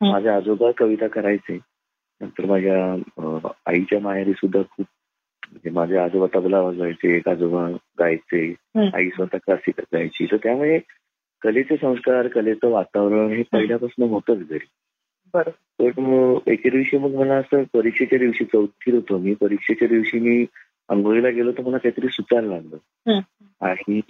माझे 0.02 0.30
आजोबा 0.30 0.72
कविता 0.78 1.08
करायचे 1.08 1.56
नंतर 2.22 2.46
माझ्या 2.46 3.46
आईच्या 3.66 4.00
माहेरी 4.00 4.34
सुद्धा 4.34 4.62
खूप 4.62 4.86
म्हणजे 5.48 5.70
माझे 5.70 5.98
आजोबा 5.98 6.28
तबला 6.36 6.60
वाजवायचे 6.62 7.16
एक 7.18 7.28
आजोबा 7.30 7.68
गायचे. 8.00 8.54
आई 8.94 9.10
स्वतः 9.10 9.38
क्लासिकल 9.38 9.84
गायची 9.94 10.26
तर 10.32 10.38
त्यामुळे 10.38 10.80
कलेचे 11.42 11.76
संस्कार 11.78 12.28
कलेचं 12.28 12.70
वातावरण 12.70 13.32
हे 13.32 13.44
पहिल्यापासून 13.52 14.10
होतच 14.10 14.48
घरी 14.50 14.66
बरोबर 15.38 15.92
पण 15.92 16.52
एके 16.52 16.70
दिवशी 16.70 16.98
मग 16.98 17.16
मला 17.16 17.36
असं 17.36 17.64
परीक्षेच्या 17.74 18.20
दिवशी 18.20 18.46
चौथीत 18.46 18.94
होतो 18.94 19.18
मी 19.18 19.34
परीक्षेच्या 19.34 19.88
दिवशी 19.88 20.20
मी 20.20 20.46
आंघोळीला 20.90 21.30
गेलो 21.30 21.52
तर 21.52 21.62
मला 21.62 21.78
काहीतरी 21.78 22.08
सुचायला 22.08 22.48
लागलं. 22.48 22.78
आणि 23.62 24.02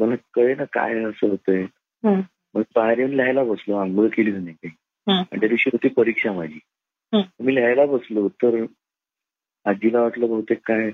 मला 0.00 0.14
कळे 0.34 0.54
ना 0.54 0.64
काय 0.64 1.04
असं 1.04 1.28
होतंय 1.28 1.62
हं. 2.04 2.20
मग 2.54 2.62
बाहेर 2.76 2.98
येऊन 2.98 3.10
लिहायला 3.10 3.44
बसलो 3.44 3.76
आंघोळ 3.76 4.08
केली 4.08 4.30
नाही 4.30 4.46
काही. 4.46 4.70
आणि 5.18 5.40
त्या 5.40 5.48
दिवशी 5.48 5.70
होती 5.72 5.88
परीक्षा 5.88 6.32
माझी. 6.32 6.58
मी 7.40 7.54
लिहायला 7.54 7.86
बसलो 7.86 8.28
तर 8.28 8.64
आजीला 9.64 10.00
वाटलं 10.00 10.28
बहुतेक 10.28 10.58
काय 10.64 10.90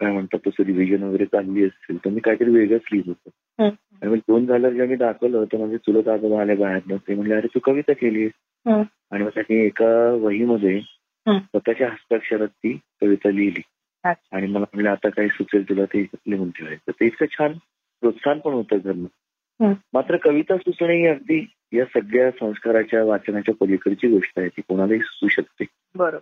काय 0.00 0.12
म्हणतात 0.12 0.38
तसं 0.46 0.62
रिव्हिजन 0.62 1.02
वगैरे 1.02 1.24
चालली 1.24 1.64
असेल 1.64 1.96
तर 1.96 2.10
मी 2.10 2.20
काहीतरी 2.20 2.50
वेगळंच 2.50 2.80
लिहित 2.92 3.08
होतो 3.08 3.30
हं. 3.58 3.68
आणि 4.02 4.10
मग 4.10 4.16
दोन 4.18 4.46
झाल्यावर 4.46 4.74
जेव्हा 4.74 4.90
मी 4.90 4.96
दाखवलं 4.96 5.44
तर 5.44 5.56
म्हणजे 5.56 5.76
चुलत 5.76 6.08
आजोबा 6.08 6.40
आले 6.40 6.54
बाहेर 6.54 6.96
ते 7.08 7.14
म्हणले 7.14 7.34
अरे 7.34 7.46
तू 7.46 7.58
कविता 7.58 7.92
केली. 7.92 8.28
आणि 8.66 9.24
मग 9.24 9.28
त्यांनी 9.28 9.64
एका 9.66 9.92
वहीमध्ये. 10.14 10.80
स्वतःच्या 11.26 11.88
हस्ताक्षरात 11.88 12.48
ती 12.48 12.72
कविता 13.00 13.30
लिहिली 13.30 13.60
आणि 14.32 14.46
मला 14.46 14.64
म्हणलं 14.72 14.90
आता 14.90 15.08
काही 15.08 15.28
सुचेल 15.28 15.68
तुला 15.68 15.84
ते 15.84 16.02
लिहून 16.28 16.50
ठेवायचं 16.50 16.90
ते 16.90 17.06
इतकं 17.06 17.26
छान 17.30 17.52
प्रोत्साहन 18.02 18.38
पण 18.38 18.52
होतं 18.52 18.78
घरनं 18.84 19.06
हं. 19.60 19.72
मात्र 19.94 20.16
कविता 20.16 20.56
सुचणे 20.56 20.96
ही 20.96 21.06
अगदी 21.06 21.44
या 21.72 21.84
सगळ्या 21.84 22.30
संस्काराच्या 22.30 23.04
वाचनाच्या 23.04 23.54
पलीकडची 23.60 24.08
गोष्ट 24.08 24.38
आहे 24.38 24.48
ती 24.48 24.62
कोणालाही 24.68 25.00
सुचू 25.00 25.28
शकते 25.28 25.64
बरोबर 25.94 26.18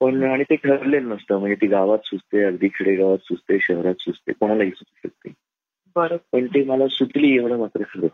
पण 0.00 0.30
आणि 0.30 0.44
ते 0.44 0.56
ठरलेलं 0.56 1.08
नसतं. 1.08 1.38
म्हणजे 1.38 1.54
ती 1.54 1.66
गावात 1.66 1.98
सुचते 2.04 2.44
अगदी 2.44 2.68
खेडेगावात 2.68 3.18
सुचते 3.18 3.58
शहरात 3.60 3.94
सुचते. 4.00 4.32
कोणालाही 4.32 4.70
सुचू 4.70 5.08
शकते. 5.08 5.32
बरोबर. 5.96 6.16
पण 6.16 6.46
ते 6.46 6.64
मला 6.64 6.88
सुचली 6.88 7.36
एवढं 7.36 7.58
मात्र 7.58 7.82
खरं. 7.82 8.06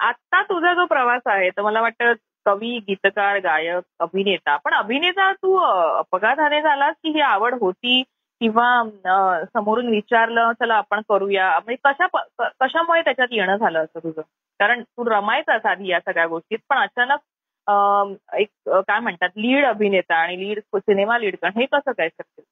आता 0.00 0.42
तुझा 0.42 0.74
जो 0.74 0.84
प्रवास 0.84 1.22
आहे 1.26 1.50
तर 1.50 1.62
मला 1.62 1.80
वाटतं 1.80 2.12
कवी 2.46 2.78
गीतकार 2.78 3.38
गायक 3.38 3.84
अभिनेता 4.00 4.56
पण 4.56 4.72
अभिनेता 4.72 5.32
तू 5.32 5.56
अपघाताने 5.98 6.62
झालास 6.62 6.94
की 7.02 7.08
ही 7.08 7.20
आवड 7.20 7.54
होती? 7.54 8.02
किंवा 8.40 8.84
समोरून 9.44 9.88
विचारलं 9.88 10.52
चला 10.52 10.74
आपण 10.74 11.00
करूया? 11.08 11.50
म्हणजे 11.50 11.76
कशा 11.84 12.06
कशामुळे 12.60 13.00
त्याच्यात 13.00 13.28
येणं 13.30 13.56
झालं 13.56 13.84
असं 13.84 13.98
तुझं? 13.98 14.20
कारण 14.58 14.82
तू 14.82 15.10
रमायचास 15.10 15.66
आधी 15.66 15.88
या 15.88 16.00
सगळ्या 16.00 16.26
गोष्टीत 16.26 16.58
पण 16.68 16.76
अचानक 16.76 17.18
एक 17.68 18.48
काय 18.68 19.00
म्हणतात 19.00 19.28
लीड 19.36 19.64
अभिनेता 19.64 20.14
आणि 20.14 20.38
लीड 20.38 20.58
सिनेमा 20.74 21.18
लीड 21.18 21.36
करणं 21.36 21.60
हे 21.60 21.66
कसं 21.72 21.92
काय 21.92 22.08
शक्य? 22.08 22.42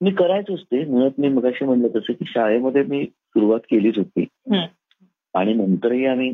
मी 0.00 0.10
करायचोच 0.10 0.62
ते 0.62 0.84
मुळात 0.84 1.20
मी 1.20 1.28
मगाशी 1.28 1.64
म्हणलं 1.64 1.88
तसं 1.88 2.12
की 2.12 2.24
शाळेमध्ये 2.26 2.82
मी 2.82 3.04
सुरुवात 3.06 3.60
केलीच 3.60 3.98
होती. 3.98 4.26
आणि 5.34 5.54
नंतरही 5.54 6.06
आम्ही 6.06 6.32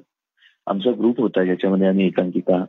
आमचा 0.66 0.90
ग्रुप 0.90 1.20
होता 1.20 1.44
ज्याच्यामध्ये 1.44 1.86
आम्ही 1.88 2.06
एकांकिका 2.06 2.64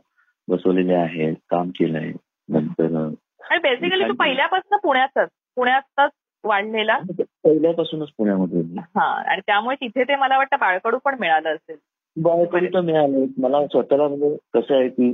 बसवलेल्या 0.48 1.00
आहेत 1.02 1.34
काम 1.50 1.70
केलंय 1.70 2.12
नंतर 2.48 2.96
आणि 2.96 3.58
बेसिकली 3.58 4.08
तू 4.08 4.14
पहिल्यापासून 4.14 4.78
पुण्यातच 4.82 5.28
पुण्यातच 5.56 6.10
वाढलेला. 6.44 6.98
पहिल्यापासूनच 7.44 8.08
पुण्यामध्ये 8.18 8.62
हा 8.96 9.04
आणि 9.30 9.40
त्यामुळे 9.46 9.76
तिथे 9.76 10.04
ते 10.04 10.16
मला 10.16 10.36
वाटतं 10.38 10.56
बाळकडू 10.60 10.98
पण 11.04 11.16
मिळालं 11.20 11.54
असेल. 11.54 11.76
बाळकडू 12.16 12.66
तर 12.74 12.80
मिळाले. 12.80 13.24
मला 13.38 13.66
स्वतःला 13.66 14.08
म्हणजे 14.08 14.36
कसं 14.54 14.74
आहे 14.74 14.88
की 14.88 15.12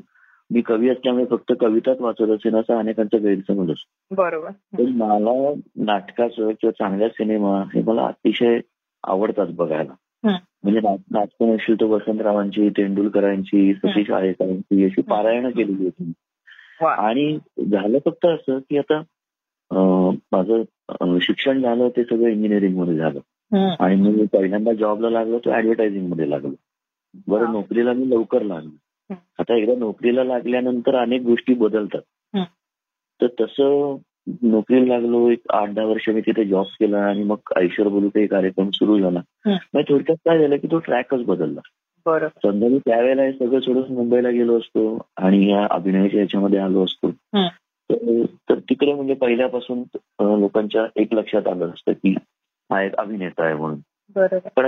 मी 0.51 0.61
कवी 0.61 0.89
असल्यामुळे 0.89 1.25
फक्त 1.31 1.53
कविताच 1.61 2.01
वाचत 2.01 2.31
असेल 2.31 2.55
असा 2.55 2.79
अनेकांचा 2.79 3.19
गैरसमज 3.19 3.71
असतो 3.71 4.15
बरोबर 4.15 4.51
पण 4.79 4.93
मला 4.93 5.53
नाटकाचं 5.77 6.51
किंवा 6.51 6.71
चांगल्या 6.71 7.09
सिनेमा 7.09 7.65
हे 7.75 7.83
मला 7.83 8.07
अतिशय 8.07 8.61
आवडतात 9.05 9.47
बघायला. 9.51 9.93
म्हणजे 10.25 10.81
नाटकं 11.11 11.55
असेल 11.57 11.81
तर 11.81 11.85
वसंतरावांची 11.85 12.69
तेंडुलकरांची 12.69 13.75
सतीश 13.75 14.11
आळेकरांची 14.11 14.85
अशी 14.85 15.03
पारायणं 15.03 15.51
केलेली 15.51 15.85
होती. 15.85 16.13
आणि 16.85 17.39
झालं 17.71 17.99
फक्त 18.05 18.27
असं 18.27 18.59
की 18.59 18.79
आता 18.79 19.03
माझं 20.33 21.19
शिक्षण 21.19 21.63
झालं 21.63 21.89
ते 21.89 22.05
सगळं 22.05 22.29
इंजिनिअरिंगमध्ये 22.29 22.97
झालं. 22.97 23.19
आणि 23.81 23.97
मी 23.97 24.27
पहिल्यांदा 24.27 24.73
जॉबला 24.73 25.11
लागलो 25.11 25.39
तो 25.39 25.51
ऍडव्हर्टायझिंगमध्ये 25.51 26.31
लागलो 26.31 26.55
बरं. 27.29 27.53
नोकरीला 27.53 27.93
मी 27.93 28.11
लवकर 28.11 28.43
लागलो. 28.43 28.77
आता 29.11 29.55
एकदा 29.55 29.75
नोकरीला 29.75 30.25
लागल्यानंतर 30.25 30.95
अनेक 30.95 31.23
गोष्टी 31.23 31.55
बदलतात. 31.55 32.01
तर 33.23 33.27
तसं 33.41 33.97
नोकरीला 34.43 34.95
लागलो 34.95 35.31
एक 35.31 35.39
आठ 35.53 35.71
दहा 35.71 35.85
वर्ष 35.85 36.09
मी 36.09 36.21
तिथे 36.21 36.45
जॉब 36.45 36.67
केला 36.67 36.99
आणि 36.99 37.23
मग 37.23 37.37
आयुष्यावर 37.57 37.93
बोलू 37.93 38.09
काही 38.09 38.27
कार्यक्रम 38.27 38.71
सुरू 38.71 39.01
झाला. 39.01 39.21
मग 39.75 39.81
थोडक्यात 39.89 40.17
काय 40.17 40.39
झालं 40.39 40.57
की 40.57 40.67
तो 40.67 40.79
ट्रॅकच 40.79 41.25
बदलला. 41.25 41.61
समजा 42.29 42.69
मी 42.69 42.79
त्यावेळेला 42.79 43.23
हे 43.23 43.33
सगळं 43.33 43.61
सोडून 43.61 43.93
मुंबईला 43.93 44.31
गेलो 44.31 44.59
असतो 44.59 45.07
आणि 45.17 45.51
या 45.51 45.67
अभिनयाच्या 45.71 46.21
याच्यामध्ये 46.21 46.59
आलो 46.59 46.85
असतो. 46.85 47.09
हं. 47.09 47.49
तर 48.51 48.59
तिकडे 48.59 48.95
म्हणजे 48.95 49.15
पहिल्यापासून 49.15 49.83
लोकांच्या 50.41 50.87
एक 50.97 51.15
लक्षात 51.15 51.47
आलं 51.47 51.69
असतं 51.69 51.93
की 51.93 52.15
हा 52.73 52.83
एक 52.83 52.95
अभिनेता 52.95 53.45
आहे 53.45 53.55
म्हणून. 53.55 53.79
पण 54.57 54.65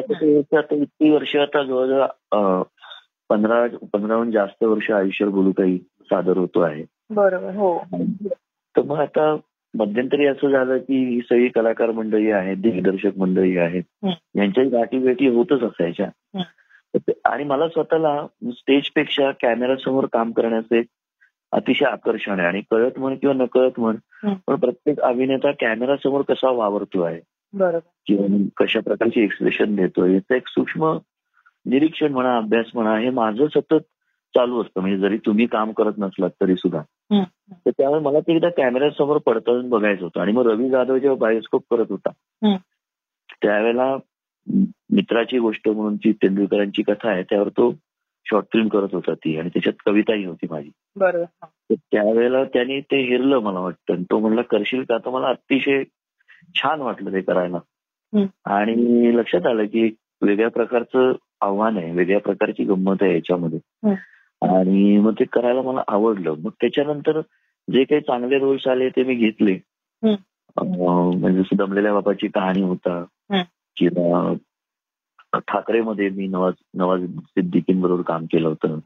आता 0.57 0.75
इतकी 0.75 1.11
वर्ष 1.11 1.37
आता 1.37 1.63
जवळजवळ 1.63 2.07
पंधरा 3.33 3.67
पंधराहून 3.93 4.31
जास्त 4.31 4.65
वर्ष 4.65 4.91
आयुष्यावर 4.91 5.33
बोलू 5.33 5.53
काही 5.53 5.79
सादर 5.79 6.37
होतो 6.37 6.61
आहे. 6.61 6.85
बरोबर 7.11 7.55
हो. 7.55 7.87
तर 8.77 8.83
मग 8.83 8.99
आता 8.99 9.37
मध्यंतरी 9.75 10.27
असं 10.27 10.51
झालं 10.51 10.79
की 10.79 11.15
ही 11.15 11.21
सगळी 11.21 11.49
कलाकार 11.49 11.91
मंडळी 11.91 12.31
आहेत 12.31 12.57
दिग्दर्शक 12.57 13.19
मंडळी 13.19 13.57
आहेत. 13.57 13.83
यांच्याही 14.37 14.71
गाठीभेटी 14.71 15.29
होतच 15.29 15.63
असायच्या. 15.63 16.43
आणि 17.25 17.45
मला 17.45 17.69
स्वतःला 17.69 18.27
स्टेजपेक्षा 18.53 19.31
कॅमेऱ्यासमोर 19.31 20.07
काम 20.13 20.33
करण्याचं 20.33 20.75
एक 20.75 20.87
अतिशय 21.53 21.85
आकर्षण 21.85 22.39
आहे. 22.39 22.49
आणि 22.49 22.61
कळत 22.71 22.99
म्हण 22.99 23.15
किंवा 23.15 23.35
नकळत 23.35 23.81
म्हण. 23.81 23.97
पण 24.47 24.55
प्रत्येक 24.55 25.01
अभिनेता 25.01 25.51
कॅमेऱ्यासमोर 25.51 26.23
कसा 26.29 26.51
वावरतो 26.51 27.03
आहे 27.03 27.21
किंवा 28.07 28.47
कशा 28.57 28.81
प्रकारची 28.81 29.21
एक्सप्रेशन 29.21 29.77
देतोय? 29.77 30.13
याचं 30.13 30.35
एक 30.35 30.49
सूक्ष्म 30.49 30.97
निरीक्षण 31.67 32.13
म्हणा 32.13 32.37
अभ्यास 32.37 32.67
म्हणा 32.75 32.97
हे 32.99 33.11
माझं 33.11 33.47
सतत 33.47 33.81
चालू 34.35 34.61
असतं 34.63 34.81
म्हणजे 34.81 34.99
जरी 34.99 35.17
तुम्ही 35.17 35.47
काम 35.47 35.73
करत 35.73 35.93
नसलात 35.99 36.31
तरी 36.41 36.55
सुद्धा. 36.57 36.81
तर 37.67 37.71
त्यामुळे 37.71 38.01
मला 38.01 38.21
ते 38.21 38.35
एकदा 38.35 38.49
कॅमेऱ्यासमोर 38.49 39.19
पडताळून 39.19 39.69
बघायचं 39.69 40.05
होतं 40.05 40.21
आणि 40.21 40.33
मग 40.33 40.47
रवी 40.47 40.69
जाधव 40.71 40.99
जेव्हा 40.99 41.19
बायोस्कोप 41.19 41.65
करत 41.71 41.91
होता. 41.91 42.11
त्यावेळेला 43.43 43.97
मित्राची 44.93 45.39
गोष्ट 45.39 45.69
म्हणून 45.69 45.97
जी 45.97 46.13
तेंडुलकरांची 46.13 46.83
कथा 46.83 47.11
आहे 47.11 47.23
त्यावर 47.23 47.49
तो 47.49 47.75
शॉर्ट 48.27 48.47
फिल्म 48.53 48.69
करत 48.69 48.89
होता 48.93 49.15
ती 49.15 49.39
आणि 49.39 49.49
त्याच्यात 49.49 49.83
कविताही 49.87 50.25
होती 50.25 50.47
माझी 50.51 50.71
बरोबर. 50.97 51.25
तर 51.45 51.75
त्यावेळेला 51.75 52.45
त्याने 52.45 52.81
ते 52.81 53.01
हिरलं 53.01 53.39
मला 53.39 53.61
वाटतं 53.61 54.03
तो 54.03 54.19
म्हणला 54.19 54.43
करशील 54.43 54.83
का 54.83 54.99
तर 54.99 55.11
मला 55.11 55.29
अतिशय 55.29 55.83
छान 56.55 56.81
वाटलं 56.81 57.13
ते 57.13 57.21
करायला. 57.21 57.59
आणि 58.45 59.17
लक्षात 59.17 59.47
आलं 59.47 59.65
की 59.65 59.91
वेगळ्या 60.23 60.51
प्रकारचं 60.51 61.13
आव्हान 61.43 61.77
आहे 61.77 61.91
वेगळ्या 61.93 62.21
प्रकारची 62.21 62.65
गंमत 62.65 63.03
आहे 63.03 63.15
याच्यामध्ये. 63.15 63.59
आणि 64.43 64.99
मग 64.99 65.13
ते 65.13 65.25
करायला 65.25 65.63
मला 65.63 65.83
आवडलं 65.89 66.35
मग 66.39 66.51
त्याच्यानंतर 66.61 67.21
जे 67.69 67.85
काही 67.85 68.01
चांगले 68.01 68.39
रोल्स 68.39 68.67
आले 68.67 68.89
ते 68.89 69.03
मी 69.05 69.15
घेतले 69.15 69.59
म्हणजे 70.57 71.43
जसं 71.43 71.57
दमलेल्या 71.57 71.93
बापाची 71.93 72.29
कहाणी 72.29 72.63
होता. 72.63 73.05
किंवा 73.77 74.33
ठाकरेमध्ये 75.49 76.09
मी 76.09 76.27
नवाज 76.27 76.55
नवाज 76.75 77.05
सिद्दीकींबरोबर 77.21 78.03
काम 78.03 78.25
केलं 78.25 78.49
होतं. 78.49 78.79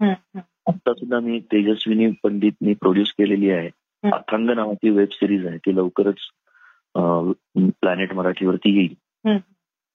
आता 0.66 0.92
सुद्धा 0.94 1.20
मी 1.20 1.40
तेजस्विनी 1.52 2.10
पंडितनी 2.24 2.74
प्रोड्यूस 2.74 3.12
केलेली 3.12 3.50
आहे. 3.50 3.70
अथंग 4.04 4.50
नावाची 4.50 4.90
वेब 4.90 5.08
सिरीज 5.12 5.46
आहे 5.46 5.58
ती 5.58 5.76
लवकरच 5.76 6.18
प्लॅनेट 7.80 8.12
मराठीवरती 8.14 8.76
येईल 8.78 8.94
हं. 9.28 9.36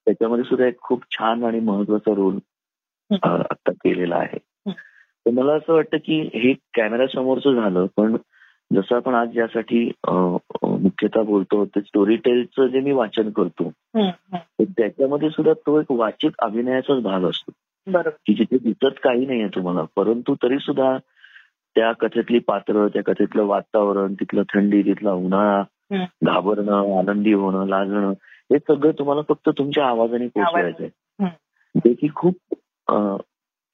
त्याच्यामध्ये 0.06 0.44
सुद्धा 0.44 0.66
एक 0.66 0.78
खूप 0.80 1.02
छान 1.10 1.44
आणि 1.44 1.60
महत्त्वाचा 1.60 2.14
रोल. 2.14 2.38
आता 3.14 3.72
केलेला 3.72 4.16
आहे. 4.16 4.38
तर 5.26 5.30
मला 5.30 5.52
असं 5.52 5.72
वाटतं 5.72 5.96
की 5.96 6.20
हे 6.34 6.52
कॅमेरा 6.74 7.06
समोरचं 7.06 7.54
झालं 7.54 7.86
पण 7.96 8.16
जसं 8.72 8.96
आपण 8.96 9.14
आज 9.14 9.28
ज्यासाठी 9.28 9.90
मुख्यतः 10.08 11.22
बोलतो 11.22 11.64
ते 11.64 11.80
स्टोरी 11.80 12.16
टेलचं 12.16 12.66
जे 12.66 12.80
मी 12.80 12.92
वाचन 12.92 13.30
करतो 13.30 13.70
त्याच्यामध्ये 13.96 15.30
सुद्धा 15.30 15.52
तो 15.52 15.80
एक 15.80 15.92
वाचिक 15.92 16.32
अभिनयाचाच 16.38 17.02
भाग 17.02 17.24
असतो 17.24 17.52
बरोबर 17.86 18.08
की 18.08 18.34
जिथे 18.34 18.58
दिसत 18.58 18.98
काही 19.02 19.26
नाहीये 19.26 19.48
तुम्हाला 19.48 19.82
परंतु 19.96 20.34
तरी 20.42 20.58
सुद्धा 20.58 20.96
त्या 21.76 21.92
कथेतली 21.92 22.38
पात्र 22.38 22.86
त्या 22.88 23.02
कथेतलं 23.02 23.42
वातावरण 23.42 24.14
तिथलं 24.14 24.42
थंडी 24.54 24.82
तिथला 24.82 25.12
उन्हाळा. 25.12 25.62
घाबरणं 26.24 26.98
आनंदी 26.98 27.32
होणं 27.32 27.66
लाजणं 27.66 28.12
हे 28.50 28.58
सगळं 28.58 28.90
तुम्हाला 28.90 29.22
फक्त 29.28 29.48
तुमच्या 29.58 29.86
आवाजाने 29.86 30.26
पोचवायचं 30.26 30.82
हम्म. 30.82 31.24
आहे 31.24 31.78
जे 31.78 31.92
की 31.94 32.08
खूप 32.14 32.34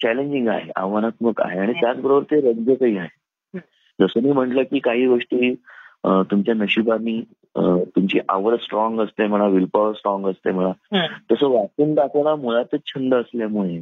चॅलेंजिंग 0.03 0.49
आहे 0.49 0.71
आव्हानात्मक 0.77 1.43
आहे 1.43 1.59
आणि 1.59 1.73
त्याचबरोबर 1.73 2.23
ते 2.23 2.53
रंजकही 2.53 2.99
आहे. 2.99 3.19
जसं 4.01 4.23
मी 4.23 4.33
म्हटलं 4.33 4.63
की 4.63 4.79
काही 4.79 5.07
गोष्टी 5.07 5.55
तुमच्या 6.07 6.55
नशिबानी 6.55 7.21
तुमची 7.97 8.19
आवड 8.29 8.55
स्ट्रॉंग 8.55 9.01
असते 9.01 9.27
म्हणा 9.27 9.47
विलपॉवर 9.47 9.93
स्ट्रॉंग 9.93 10.27
असते 10.27 10.51
म्हणा. 10.51 10.73
तसं 11.33 11.49
वाचून 11.49 11.95
दाखवणं 11.95 12.35
मुळातच 12.35 12.81
छंद 12.87 13.15
असल्यामुळे. 13.15 13.79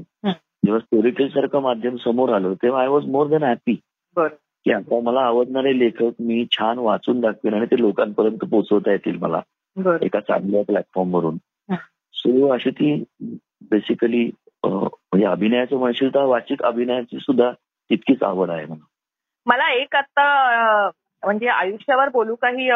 जेव्हा 0.64 0.78
स्टोरीटेल 0.78 1.28
सारखं 1.28 1.60
माध्यम 1.60 1.96
समोर 1.96 2.28
आलं 2.28 2.54
तेव्हा 2.54 2.80
I 2.80 2.88
was 2.88 3.06
more 3.06 3.26
than 3.26 3.42
happy 3.42 3.74
की 4.64 4.72
आता 4.72 5.00
मला 5.00 5.20
आवडणारे 5.20 5.78
लेखक 5.78 6.14
मी 6.20 6.46
छान 6.50 6.78
वाचून 6.78 7.20
दाखवेन 7.20 7.54
आणि 7.54 7.66
ते 7.66 7.80
लोकांपर्यंत 7.80 8.38
पोहोचवता 8.38 8.90
येतील 8.90 9.16
मला 9.16 9.40
एका 10.02 10.20
चांगल्या 10.20 10.62
प्लॅटफॉर्म 10.62 11.14
वरून. 11.14 11.36
हं. 11.70 11.76
सो 12.12 12.48
अशी 12.48 12.70
ती 12.70 13.04
बेसिकली 13.70 14.30
म्हणजे 15.16 15.30
अभिनयाचं 15.30 15.76
म्हणशील 15.76 16.14
तर 16.14 16.24
वाचिक 16.24 16.62
अभिनयाची 16.62 17.18
सुद्धा 17.18 17.50
तितकीच 17.90 18.22
आवड 18.22 18.50
आहे 18.50 18.64
म्हणून. 18.66 18.84
मला 19.46 19.70
एक 19.72 19.96
आता 19.96 20.88
म्हणजे 21.22 21.46
आयुष्यावर 21.48 22.08
बोलू 22.08 22.34
काही 22.34 22.70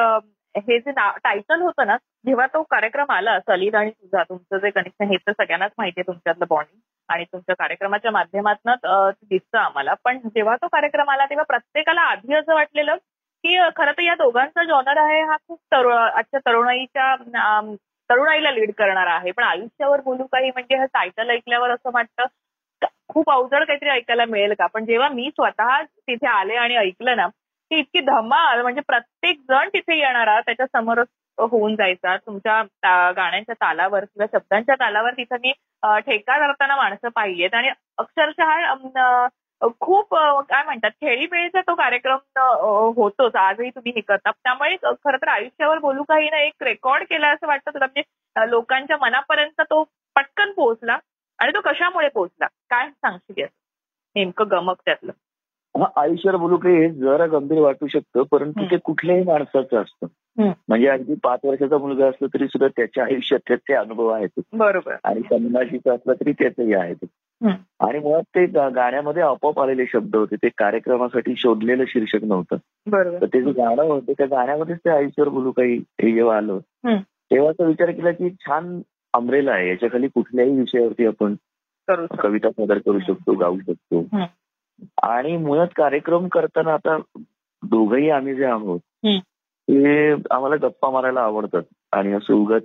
हे 0.55 0.79
जे 0.79 0.91
टायटल 0.91 1.61
होतं 1.63 1.87
ना 1.87 1.97
जेव्हा 2.27 2.47
तो 2.47 2.63
कार्यक्रम 2.63 3.11
आला 3.13 3.39
सलील 3.41 3.75
आणि 3.75 3.91
तुझा 3.91 4.23
तुमचं 4.23 4.59
जे 4.59 4.71
कनेक्शन 4.71 5.11
हे 5.11 5.17
तर 5.17 5.33
सगळ्यांनाच 5.33 5.73
माहिती 5.79 6.01
आहे 6.01 6.07
तुमच्यातलं 6.07 6.45
बॉन्डिंग 6.51 6.81
आणि 7.09 7.25
तुमच्या 7.25 7.55
कार्यक्रमाच्या 7.55 8.11
माध्यमातून 8.11 8.73
दिसतं 9.29 9.59
आम्हाला. 9.59 9.95
पण 10.05 10.19
जेव्हा 10.25 10.57
तो 10.57 10.67
कार्यक्रम 10.67 11.11
आला 11.11 11.25
तेव्हा 11.25 11.45
प्रत्येकाला 11.49 12.01
आधी 12.01 12.35
असं 12.35 12.55
वाटलेलं 12.55 12.97
की 13.45 13.59
खरं 13.77 13.93
तर 13.93 14.03
या 14.03 14.15
दोघांचा 14.15 14.65
जॉनर 14.65 14.99
आहे 14.99 15.21
हा 15.23 15.37
खूप 15.49 15.59
तरुण 15.73 15.93
आजच्या 15.93 16.41
तरुणाईच्या 16.47 17.61
तरुणाईला 18.11 18.51
लीड 18.51 18.71
करणार 18.79 19.07
आहे. 19.07 19.31
पण 19.31 19.43
आयुष्यावर 19.45 20.01
बोलू 20.05 20.25
काही 20.33 20.51
म्हणजे 20.51 20.79
हे 20.79 20.87
टायटल 20.95 21.31
ऐकल्यावर 21.31 21.71
असं 21.71 21.91
वाटतं 21.95 22.87
खूप 23.09 23.31
अवजड 23.31 23.65
काहीतरी 23.65 23.89
ऐकायला 23.91 24.25
मिळेल 24.25 24.55
का? 24.59 24.67
पण 24.67 24.85
जेव्हा 24.85 25.09
मी 25.09 25.31
स्वतः 25.31 25.81
तिथे 25.83 26.27
आले 26.27 26.57
आणि 26.57 26.77
ऐकलं 26.77 27.17
ना 27.17 27.27
ती 27.71 27.79
इतकी 27.79 28.01
धमाल 28.01 28.61
म्हणजे 28.63 28.81
प्रत्येक 28.81 29.41
जण 29.49 29.69
तिथे 29.75 29.99
येणारा 29.99 30.41
त्याच्या 30.41 30.67
समोरच 30.67 31.07
होऊन 31.39 31.75
जायचा. 31.77 32.17
तुमच्या 32.17 32.63
गाण्यांच्या 33.17 33.55
तालावर 33.61 34.05
किंवा 34.05 34.27
शब्दांच्या 34.33 34.75
तालावर 34.75 35.13
तिथं 35.17 35.37
मी 35.43 35.53
ठेका 36.07 36.39
धरताना 36.39 36.77
माणसं 36.77 37.09
पाहिजेत 37.09 37.55
आणि 37.55 37.71
अक्षरशः 37.99 39.27
खूप 39.81 40.15
काय 40.15 40.63
म्हणतात 40.65 40.91
खेळीमेळीचा 40.91 41.61
तो 41.61 41.75
कार्यक्रम 41.75 42.39
होतोच 42.97 43.35
आजही 43.37 43.71
तुम्ही 43.71 43.93
हे 43.97 44.01
करता 44.01 44.31
त्यामुळे 44.31 44.77
खरं 44.77 45.17
तर 45.17 45.29
आयुष्यावर 45.29 45.79
बोलू 45.79 46.03
काही 46.03 46.29
ना 46.31 46.41
एक 46.43 46.63
रेकॉर्ड 46.63 47.05
केला 47.05 47.29
असं 47.29 47.47
वाटतं 47.47 47.75
तुला 47.75 47.87
म्हणजे 47.87 48.51
लोकांच्या 48.51 48.97
मनापर्यंत 49.01 49.61
तो 49.61 49.83
पटकन 50.17 50.53
पोहोचला 50.53 50.99
आणि 51.39 51.53
तो 51.53 51.61
कशामुळे 51.61 52.09
पोहोचला 52.09 52.47
काय 52.71 52.89
सांगशील 52.89 53.41
याचं? 53.41 53.53
नेमकं 54.17 54.51
गमक 54.51 54.81
त्यातलं 54.85 55.13
हा 55.75 55.87
आयुष्यावर 55.97 56.37
बोलू 56.37 56.57
काही 56.57 56.77
हे 56.77 56.89
जरा 56.91 57.27
गंभीर 57.27 57.59
वाटू 57.59 57.87
शकतं 57.87 58.23
परंतु. 58.23 58.65
ते 58.71 58.77
कुठल्याही 58.77 59.23
माणसाचं 59.25 59.83
असतं. 59.83 60.07
म्हणजे 60.69 60.87
अगदी 60.89 61.15
पाच 61.15 61.41
वर्षाचा 61.45 61.79
मुलगा 61.79 62.07
असला 62.07 62.27
तरी 62.35 62.47
सुद्धा 62.47 62.69
त्याच्या 62.69 63.05
आयुष्यात 63.05 63.41
त्याचे 63.49 63.75
अनुभव 63.75 64.09
आहेत 64.09 64.41
बरोबर 64.53 64.97
आणि 65.05 65.21
पन्नाशीचा 65.21 65.95
असला 65.95 66.13
तरी 66.13 66.33
त्याचंही 66.33 66.75
आहेत. 66.75 67.05
आणि 67.45 67.99
मुळात 67.99 68.23
ते 68.23 68.45
गाण्यामध्ये 68.47 69.23
आपोआप 69.23 69.61
आलेले 69.61 69.85
शब्द 69.87 70.17
होते. 70.17 70.37
ते 70.37 70.49
कार्यक्रमासाठी 70.59 71.35
शोधलेलं 71.37 71.85
शीर्षक 71.89 72.25
नव्हतं. 72.25 72.57
तर 73.21 73.27
ते 73.27 73.43
जे 73.43 73.53
गाणं 73.53 73.83
होतं 73.83 74.13
त्या 74.13 74.27
गाण्यामध्येच 74.27 74.79
ते 74.79 74.91
आयुष्यावर 74.91 75.29
बोलू 75.29 75.51
काही 75.53 75.77
हे 76.03 76.13
जेव्हा 76.13 76.37
आलं. 76.37 76.59
तेव्हा 77.03 77.51
असा 77.51 77.65
विचार 77.65 77.91
केला 77.91 78.11
की 78.11 78.31
छान 78.31 78.81
अमरेला 79.15 79.53
आहे. 79.53 79.69
याच्या 79.69 79.89
खाली 79.93 80.09
कुठल्याही 80.09 80.59
विषयावरती 80.59 81.07
आपण 81.07 81.35
कविता 82.23 82.51
सादर 82.51 82.79
करू 82.79 82.99
शकतो 82.99 83.35
गाऊ 83.35 83.59
शकतो. 83.59 84.07
आणि 85.03 85.37
मुळात 85.37 85.69
कार्यक्रम 85.77 86.29
करताना 86.29 86.73
आता 86.75 86.97
दोघही 87.63 88.11
आम्ही 88.11 88.35
जे 88.35 88.45
आहोत. 88.45 88.81
ते 89.69 90.13
आम्हाला 90.13 90.57
गप्पा 90.57 90.91
मारायला 90.91 91.21
आवडतात. 91.21 91.63
आणि 91.93 92.13
असं 92.13 92.35
उगाच 92.35 92.63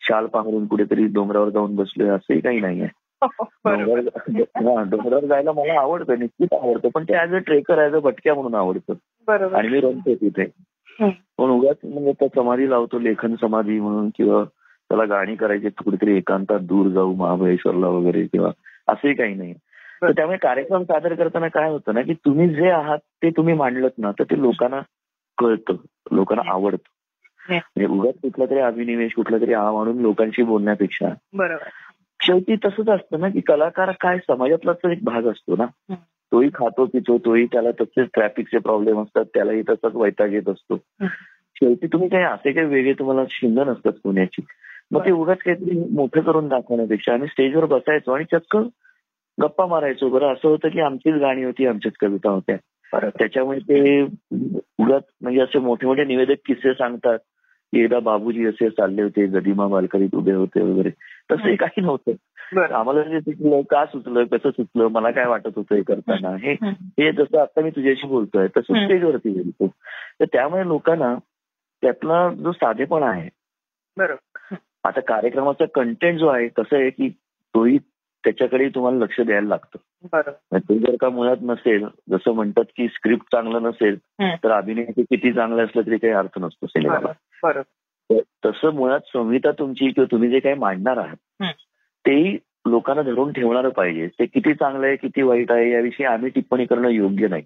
शाल 0.00 0.26
पांघरून 0.26 0.66
कुठेतरी 0.66 1.06
डोंगरावर 1.06 1.48
जाऊन 1.48 1.76
बसलोय 1.76 2.08
असंही 2.08 2.40
काही 2.40 2.60
नाहीये. 2.60 2.88
डोंगरावर 3.22 3.98
हा, 4.38 4.82
डोंगरावर 4.82 5.24
जायला 5.24 5.52
मला 5.52 5.80
आवडतं 5.80 6.18
निश्चित 6.18 6.54
आवडतं. 6.54 6.88
पण 6.88 7.04
ते 7.04 7.18
as 7.22 7.34
a 7.34 7.38
trekker 7.38 7.86
as 7.86 7.94
a 7.94 7.98
भटक्या 7.98 8.34
म्हणून 8.34 8.54
आवडतं. 8.54 8.94
आणि 9.54 9.68
मी 9.68 9.80
रमतो 9.80 10.14
तिथे. 10.14 10.44
पण 11.38 11.50
उगाच 11.50 11.76
म्हणजे 11.84 12.12
त्या 12.12 12.28
समाधी 12.34 12.70
लावतो 12.70 12.98
लेखन 12.98 13.34
समाधी 13.40 13.80
म्हणून 13.80 14.08
किंवा 14.08 14.44
त्याला 14.88 15.04
गाणी 15.04 15.36
करायची 15.36 15.68
कुठेतरी 15.68 16.16
एकांतात 16.16 16.60
दूर 16.60 16.88
जाऊ 16.88 17.14
महाबळेश्वरला 17.14 17.88
वगैरे 17.88 18.26
किंवा 18.26 18.50
असंही 18.88 19.14
काही 19.14 19.34
नाही. 19.34 19.54
तर 20.02 20.10
त्यामुळे 20.10 20.38
कार्यक्रम 20.38 20.82
सादर 20.82 21.14
करताना 21.14 21.48
काय 21.48 21.70
होतं 21.70 21.94
ना 21.94 22.02
की 22.02 22.14
तुम्ही 22.14 22.48
जे 22.48 22.70
आहात 22.70 22.98
ते 22.98 23.30
तुम्ही 23.30 23.54
मांडलत 23.54 23.90
ना 23.98 24.10
तर 24.10 24.24
ते 24.24 24.42
लोकांना 24.42 24.80
कळतं. 25.38 25.76
लोकांना 26.12 26.52
आवडतं. 26.52 26.90
म्हणजे 27.50 27.86
उगाच 27.86 28.14
कुठला 28.22 28.44
तरी 28.44 28.58
अभिनिवेश 28.58 29.12
कुठला 29.14 29.38
तरी 29.38 29.52
आ 29.52 29.70
म्हणून 29.70 29.98
लोकांशी 29.98 30.42
बोलण्यापेक्षा 30.42 31.08
बरोबर. 31.32 31.68
शेवटी 32.26 32.56
तसंच 32.56 32.88
असतं 32.88 33.20
ना 33.20 33.28
की 33.28 33.40
कलाकार 33.40 33.90
काय 34.00 34.18
समाजातलाच 34.18 34.76
एक 34.90 35.04
भाग 35.04 35.26
असतो 35.26 35.56
ना. 35.56 35.94
तोही 36.32 36.48
खातो 36.54 36.84
पितो 36.84 37.18
तोही 37.18 37.46
त्याला 37.46 37.70
तसेच 37.70 38.08
ट्रॅफिकचे 38.14 38.58
प्रॉब्लेम 38.58 39.02
असतात 39.02 39.24
त्यालाही 39.24 39.62
तसाच 39.62 39.94
वैताग 39.94 40.32
येत 40.32 40.48
असतो. 40.48 40.76
शेवटी 41.56 41.86
तुम्ही 41.86 42.08
काही 42.08 42.24
असे 42.24 42.52
काही 42.52 42.66
वेगळे 42.66 42.92
तुम्हाला 42.92 43.22
शिंद 43.30 43.60
नसतात 43.60 43.92
पुण्याची. 44.04 44.42
मग 44.90 45.04
ते 45.04 45.10
उगाच 45.10 45.38
काहीतरी 45.38 45.78
मोठं 45.94 46.20
करून 46.20 46.48
दाखवण्यापेक्षा 46.48 47.12
आम्ही 47.12 47.28
स्टेजवर 47.28 47.64
बसायचो 47.64 48.12
आणि 48.12 48.24
चक्क 48.24 48.56
गप्पा 49.40 49.66
मारायचो. 49.66 50.08
बरं 50.08 50.32
असं 50.32 50.48
होतं 50.48 50.68
की 50.68 50.80
आमचीच 50.80 51.14
गाणी 51.14 51.44
होती 51.44 51.66
आमच्याच 51.66 51.94
कविता 52.00 52.30
होत्या. 52.30 52.56
त्याच्यामुळे 53.18 53.58
ते 53.58 54.02
उगाच 54.78 55.02
म्हणजे 55.22 55.40
असे 55.40 55.58
मोठे 55.58 55.86
मोठे 55.86 56.04
निवेदक 56.04 56.34
किस्से 56.46 56.72
सांगतात 56.74 57.18
की 57.72 57.80
एकदा 57.80 57.98
बाबूजी 57.98 58.46
असे 58.46 58.68
चालले 58.70 59.02
होते 59.02 59.26
गदिमा 59.26 59.66
बालकरीत 59.66 60.14
उभे 60.14 60.32
होते 60.32 60.60
वगैरे. 60.60 60.90
तसंही 61.32 61.56
काही 61.56 61.80
नव्हतं. 61.80 62.12
आम्हाला 62.72 63.02
जे 63.02 63.20
सुचलं 63.20 63.60
का 63.60 63.84
सुचलं 63.86 64.24
कसं 64.24 64.50
सुचलं 64.50 64.88
मला 64.88 65.10
काय 65.10 65.26
वाटत 65.26 65.50
होतं 65.56 65.74
हे 65.74 65.82
करताना 65.82 66.36
हे 66.36 66.52
हं. 66.52 67.10
जसं 67.10 67.40
आता 67.40 67.60
मी 67.60 67.70
तुझ्याशी 67.70 68.06
बोलतोय 68.06 68.46
तसं. 68.46 68.84
स्टेजवरती 68.84 69.30
बोलतो 69.30 69.66
तर 70.20 70.24
त्यामुळे 70.24 70.66
लोकांना 70.66 71.14
त्यातला 71.82 72.30
जो 72.30 72.52
साधेपणा 72.52 73.06
आहे 73.06 73.28
बरोबर 73.96 74.54
आता 74.84 75.00
कार्यक्रमाचा 75.00 75.64
कंटेंट 75.74 76.18
जो 76.18 76.26
आहे 76.26 76.48
कसं 76.48 76.76
आहे 76.76 76.90
की 76.90 77.08
तोही 77.54 77.78
त्याच्याकडे 78.24 78.68
तुम्हाला 78.68 78.98
लक्ष 78.98 79.20
द्यायला 79.20 79.48
लागतं. 79.48 79.78
ते 80.54 80.78
जर 80.78 80.96
का 81.00 81.08
मुळात 81.08 81.36
नसेल 81.42 81.86
जसं 82.10 82.32
म्हणतात 82.32 82.64
की 82.76 82.88
स्क्रिप्ट 82.88 83.26
चांगलं 83.32 83.62
नसेल. 83.62 83.96
तर 84.42 84.50
अभिनय 84.50 84.84
ते 84.84 85.02
किती 85.02 85.32
चांगलं 85.32 85.64
असलं 85.64 85.82
तरी 85.82 85.96
काही 85.96 86.12
अर्थ 86.12 86.38
नसतो 86.38 86.66
सिनेमाला. 86.66 87.12
तसं 88.12 88.70
मुळात 88.74 89.00
संहिता 89.00 89.50
तुमची 89.50 89.90
किंवा 89.90 90.10
तुम्ही 90.12 90.30
जे 90.30 90.40
काही 90.40 90.54
मांडणार 90.54 90.96
आहात. 90.96 91.16
तेही 92.06 92.38
लोकांना 92.66 93.02
धरून 93.02 93.32
ठेवणारं 93.32 93.68
पाहिजे 93.68 94.06
ते 94.06 94.26
किती 94.26 94.54
चांगलं 94.54 94.86
आहे 94.86 94.96
किती 94.96 95.22
वाईट 95.22 95.52
आहे 95.52 95.70
याविषयी 95.70 96.06
आम्ही 96.06 96.30
टिप्पणी 96.30 96.64
करणं 96.66 96.88
योग्य 96.88 97.28
नाही. 97.28 97.42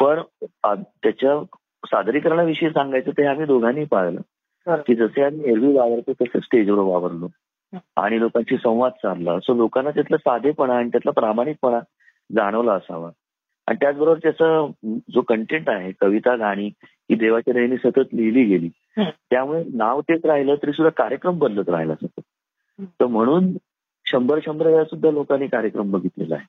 पण 0.00 0.20
त्याच्या 0.66 1.44
सादरीकरणाविषयी 1.86 2.70
सांगायचं 2.70 3.10
ते 3.10 3.26
आम्ही 3.26 3.46
दोघांनी 3.46 3.84
पाळलं. 3.84 4.20
की 4.66 4.94
जसे 4.94 5.22
आम्ही 5.22 5.50
एरवी 5.50 5.72
वावरतो 5.76 6.12
तसं 6.12 6.38
स्टेजवर 6.38 6.78
वावरलो. 6.78 7.28
आणि 7.96 8.20
लोकांशी 8.20 8.56
संवाद 8.56 8.92
साधला 8.92 9.32
असं 9.32 9.56
लोकांना 9.56 9.90
त्यातलं 9.90 10.16
साधेपणा 10.16 10.76
आणि 10.76 10.88
त्यातला 10.88 11.10
प्रामाणिकपणा 11.10 11.78
जाणवला 12.34 12.72
असावा 12.72 13.10
आणि 13.66 13.76
त्याचबरोबर 13.80 14.18
त्याचा 14.18 14.66
जो 15.10 15.20
कंटेंट 15.20 15.68
आहे 15.70 15.92
कविता 16.00 16.36
गाणी 16.36 16.66
ही 16.82 17.14
देवाच्या 17.14 17.54
दयेने 17.54 17.76
सतत 17.76 18.14
लिहिली 18.14 18.44
गेली. 18.44 18.68
त्यामुळे 18.98 19.64
नाव 19.74 20.00
तेच 20.00 20.24
राहिलं 20.24 20.54
तरी 20.54 20.72
सुद्धा 20.72 21.02
कार्यक्रम 21.02 21.38
बदलत 21.38 21.68
राहिला 21.68 21.94
सतत. 21.94 22.20
तर 22.80 23.06
म्हणून 23.06 23.56
शंभर 24.06 24.38
शंभर 24.44 24.66
वेळा 24.66 24.84
सुद्धा 24.84 25.10
लोकांनी 25.10 25.46
कार्यक्रम 25.46 25.90
बघितलेला 25.90 26.34
आहे. 26.34 26.44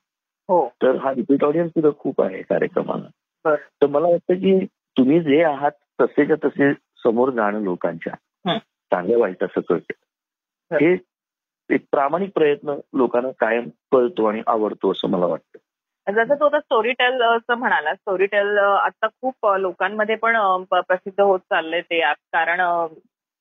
हो. 0.48 0.68
तर 0.82 0.96
हा 0.96 1.14
रिपीट 1.14 1.44
ऑडियन्स 1.44 1.70
सुद्धा 1.70 1.98
खूप 1.98 2.22
आहे 2.22 2.42
कार्यक्रमाला. 2.42 3.08
तर 3.82 3.86
मला 3.86 4.08
वाटतं 4.08 4.34
की 4.34 4.66
तुम्ही 4.66 5.20
जे 5.20 5.42
आहात 5.42 5.70
तसेच्या 6.00 6.36
तसे 6.44 6.72
समोर 6.72 7.30
जाणं 7.30 7.60
लोकांच्या. 7.60 8.14
चांगलं 8.90 9.18
वाईट 9.18 9.44
असं 9.44 9.60
कळतं 9.60 9.92
हे 10.76 10.96
एक 11.70 11.80
प्रामाणिक 11.90 12.30
प्रयत्न 12.34 12.74
लोकांना 12.94 13.30
कायम 13.30 13.68
कळतो 13.92 14.24
आणि 14.24 14.42
आवडतो 14.46 14.92
असं 14.92 15.08
मला 15.08 15.26
वाटतं. 15.26 15.58
जसं 16.06 16.34
तो 16.40 16.46
आता 16.46 16.58
स्टोरी 16.60 16.92
टेल 16.92 17.22
असं 17.22 17.54
म्हणाला 17.58 17.94
स्टोरी 17.94 18.26
टेल 18.26 18.58
आता 18.58 19.06
खूप 19.08 19.46
लोकांमध्ये 19.58 20.14
पण 20.16 20.36
प्रसिद्ध 20.72 21.20
होत 21.20 21.40
चाललंय 21.50 21.80
ते 21.80 22.00
आज. 22.02 22.16
कारण 22.32 22.60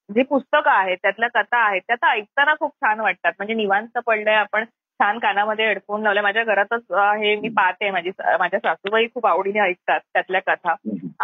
जी 0.09 0.23
पुस्तकं 0.29 0.69
आहेत 0.71 0.97
त्यातल्या 1.01 1.29
कथा 1.33 1.57
आहेत 1.67 1.81
त्या 1.87 1.95
तर 1.95 2.07
ऐकताना 2.07 2.53
खूप 2.59 2.71
छान 2.75 2.99
वाटतात. 2.99 3.31
म्हणजे 3.37 3.53
निवांत 3.53 3.97
पडलंय 4.07 4.35
आपण 4.35 4.65
छान 4.99 5.19
कानामध्ये 5.19 5.65
हेडफोन 5.67 6.01
लावले. 6.03 6.21
माझ्या 6.21 6.43
घरातच 6.43 6.91
हे 6.91 7.35
मी 7.35 7.49
पाहते. 7.55 7.89
माझी 7.91 8.11
माझ्या 8.39 8.59
सासूबाई 8.59 9.07
खूप 9.13 9.25
आवडीने 9.27 9.59
ऐकतात 9.59 9.99
त्यातल्या 10.13 10.41
कथा. 10.47 10.75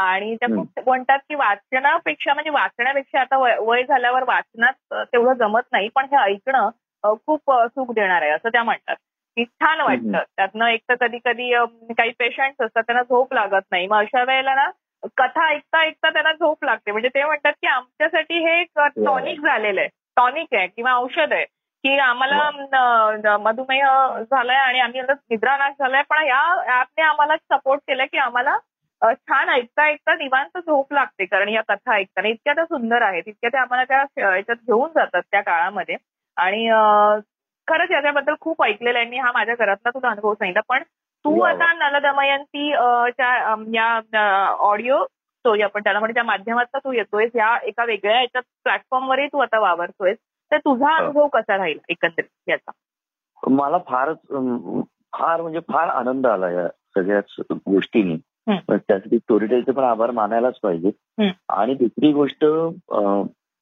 आणि 0.01 0.35
त्या 0.35 0.49
खूप 0.55 0.87
म्हणतात 0.87 1.19
की 1.29 1.35
वाचनापेक्षा 1.35 2.33
म्हणजे 2.33 2.49
वाचण्यापेक्षा 2.51 3.21
आता 3.21 3.37
वय 3.61 3.83
झाल्यावर 3.83 4.23
वाचनात 4.27 4.93
तेवढं 4.93 5.33
जमत 5.39 5.71
नाही. 5.71 5.89
पण 5.95 6.05
हे 6.11 6.17
ऐकणं 6.23 6.69
खूप 7.03 7.51
सुख 7.51 7.93
देणार 7.93 8.21
आहे 8.21 8.31
असं 8.31 8.49
त्या 8.49 8.63
म्हणतात. 8.63 8.95
छान 9.39 9.81
वाटतं. 9.81 10.23
त्यातनं 10.37 10.65
एक 10.67 10.81
तर 10.89 10.95
कधी 11.01 11.17
कधी 11.25 11.51
काही 11.97 12.11
पेशंट्स 12.19 12.61
असतात 12.61 12.83
त्यांना 12.83 13.03
झोप 13.03 13.33
लागत 13.33 13.65
नाही. 13.71 13.87
मग 13.87 13.97
अशा 13.97 14.23
वेळेला 14.23 14.55
ना 14.55 14.69
कथा 15.17 15.47
ऐकता 15.49 15.79
ऐकता 15.81 16.09
त्यांना 16.09 16.31
झोप 16.33 16.63
लागते. 16.65 16.91
म्हणजे 16.91 17.09
ते 17.09 17.23
म्हणतात 17.23 17.53
की 17.61 17.67
आमच्यासाठी 17.67 18.39
हे 18.45 18.59
एक 18.61 18.79
टॉनिक 19.05 19.39
झालेलं 19.41 19.79
आहे. 19.81 19.89
टॉनिक 20.17 20.53
आहे 20.53 20.67
किंवा 20.67 20.93
औषध 20.93 21.33
आहे. 21.33 21.45
की 21.83 21.97
आम्हाला 21.99 23.37
मधुमेह 23.41 23.85
झालाय 24.31 24.57
आणि 24.57 24.79
आम्ही 24.79 25.01
निद्रानाश 25.01 25.73
झालाय 25.79 26.01
पण 26.09 26.23
या 26.25 26.41
ऍपने 26.79 27.03
आम्हाला 27.03 27.37
सपोर्ट 27.51 27.81
केलाय 27.87 28.07
की 28.11 28.17
आम्हाला 28.17 28.57
छान 29.01 29.49
ऐकता 29.49 29.83
ऐकता 29.83 30.15
निवांत 30.15 30.57
झोप 30.57 30.93
लागते. 30.93 31.25
कारण 31.25 31.49
या 31.49 31.61
कथा 31.69 31.95
ऐकताना 31.95 32.27
इतक्या 32.27 32.53
त्या 32.53 32.65
सुंदर 32.65 33.01
आहेत. 33.01 33.23
इतक्या 33.27 33.49
त्या 33.49 33.61
आम्हाला 33.61 33.83
त्या 33.83 34.35
याच्यात 34.35 34.57
घेऊन 34.57 34.89
जातात 34.95 35.21
त्या 35.31 35.41
काळामध्ये. 35.41 35.95
आणि 36.37 36.67
खरंच 37.71 37.91
याच्याबद्दल 37.91 38.33
खूप 38.41 38.63
ऐकलेलं 38.63 38.99
आहे 38.99 39.07
मी 39.09 39.17
हा 39.17 39.31
माझ्या 39.31 39.55
घरातला 39.55 39.89
तुला 39.89 40.09
अनुभव 40.09 40.33
सांगितला 40.33 40.61
पण 40.69 40.83
तू 41.25 41.39
वा. 41.39 41.49
आता 41.49 41.65
च्या 43.09 43.51
अम, 43.51 43.63
या 43.75 43.99
ऑडिओ 44.49 45.03
स्टोरी 45.05 45.61
आपण 45.61 45.83
त्याला 45.83 45.99
म्हणजे 45.99 46.13
त्या 46.13 46.23
माध्यमातून 46.23 46.79
तू 46.85 46.91
येतोयस 46.91 47.31
या 47.35 47.57
एका 47.63 47.85
वेगळ्या 47.85 48.21
याच्यात 48.21 48.43
प्लॅटफॉर्मवरही 48.63 49.27
तू 49.27 49.37
आता 49.37 49.59
वावरतोयस 49.59 50.17
तर 50.51 50.57
तुझा 50.57 50.95
अनुभव 50.95 51.27
कसा 51.27 51.57
राहील 51.57 51.77
एकंदरीत 51.89 52.49
याचा 52.49 52.71
मला 53.51 53.77
फारच 53.77 54.17
फार 55.13 55.41
म्हणजे 55.41 55.59
फार 55.59 55.87
आनंद 55.87 56.27
आला 56.27 56.49
या 56.49 56.67
सगळ्याच 56.67 57.35
गोष्टींनी 57.51 58.13
हं. 58.49 58.55
त्यासाठी 58.69 59.17
स्टोरीटेलचे 59.17 59.71
पण 59.71 59.83
आभार 59.83 60.11
मानायलाच 60.11 60.59
पाहिजे 60.63 60.91
हं. 61.21 61.29
आणि 61.49 61.73
दुसरी 61.73 62.11
गोष्ट 62.11 62.45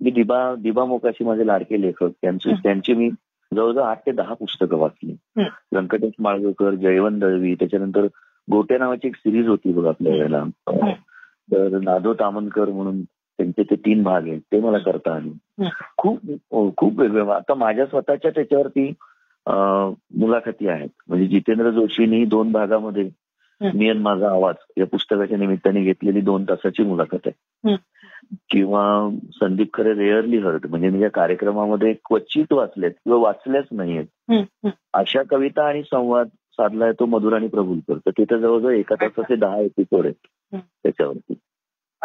मी 0.02 0.12
दिबा 0.12 0.56
दिबा 0.56 0.86
मोकाशी 0.86 1.24
माझे 1.24 1.48
लाडके 1.48 1.82
लेखक 1.82 2.10
त्यांची 2.22 2.50
हं. 2.50 2.56
त्यांची 2.64 2.94
मी 2.94 3.10
जवळजवळ 3.56 3.84
आठ 3.84 4.06
ते 4.06 4.12
दहा 4.12 4.34
पुस्तकं 4.34 4.78
वाचली 4.78 5.12
हं. 5.38 5.44
व्यंकटेश 5.72 6.12
माळगकर 6.20 6.76
जयवंत 6.76 7.20
दळवी 7.20 7.54
त्याच्यानंतर 7.56 8.06
गोटे 8.52 8.78
नावाची 8.78 9.08
एक 9.08 9.16
सिरीज 9.16 9.48
होती 9.48 9.74
बघ 9.74 9.86
आपल्या 9.86 10.14
वेळेला. 10.14 10.44
तर 11.52 11.78
नादो 11.84 12.14
तामनकर 12.14 12.70
म्हणून 12.70 13.02
त्यांचे 13.04 13.64
ते 13.64 13.76
तीन 13.76 14.04
भाग 14.04 14.28
आहेत 14.28 14.42
ते 14.52 14.60
मला 14.60 14.78
करता 14.78 15.16
आले. 15.16 15.70
खूप 15.98 16.20
खूप 16.78 17.00
वेगवेगळं 17.00 17.34
आता 17.34 17.54
माझ्या 17.54 17.86
स्वतःच्या 17.86 18.32
त्याच्यावरती 18.32 18.94
मुलाखती 20.20 20.68
आहेत 20.68 20.90
म्हणजे 21.08 21.28
जितेंद्र 21.28 21.70
जोशींनी 21.70 22.26
दोन 22.26 22.52
भागामध्ये. 22.52 23.10
मी 23.62 23.90
आणि 23.90 24.00
माझा 24.00 24.30
आवाज 24.30 24.56
या 24.78 24.86
पुस्तकाच्या 24.86 25.38
निमित्ताने 25.38 25.82
घेतलेली 25.82 26.22
दोन 26.22 26.44
तासाची 26.44 26.84
मुलाखत 26.84 27.28
आहे. 27.28 27.32
किंवा 28.50 29.10
संदीप 29.34 29.68
खरे 29.74 29.94
रेअरली 29.94 30.38
हर्ट 30.38 30.68
म्हणजे 30.68 30.90
मी 30.90 31.04
या 31.04 31.10
कार्यक्रमामध्ये 31.10 31.94
क्वचित 31.94 32.54
वाचलेत 32.54 32.92
किंवा 32.92 33.20
वाचल्याच 33.20 33.66
नाहीयेत. 33.72 34.06
अशा 34.94 35.24
कविता 35.30 35.68
आणि 35.68 35.84
संवाद 35.84 36.28
साधलाय 36.28 36.92
तो 36.92 37.06
मधुर 37.06 37.34
आणि 37.34 37.48
प्रभुलकर 37.48 37.98
तर 37.98 38.10
तिथे 38.10 38.40
जवळजवळ 38.40 38.74
एका 38.74 38.96
तासाचे 38.96 39.36
दहा 39.36 39.60
एपिसोड 39.60 40.06
आहेत. 40.06 40.28
त्याच्यावरती. 40.84 41.34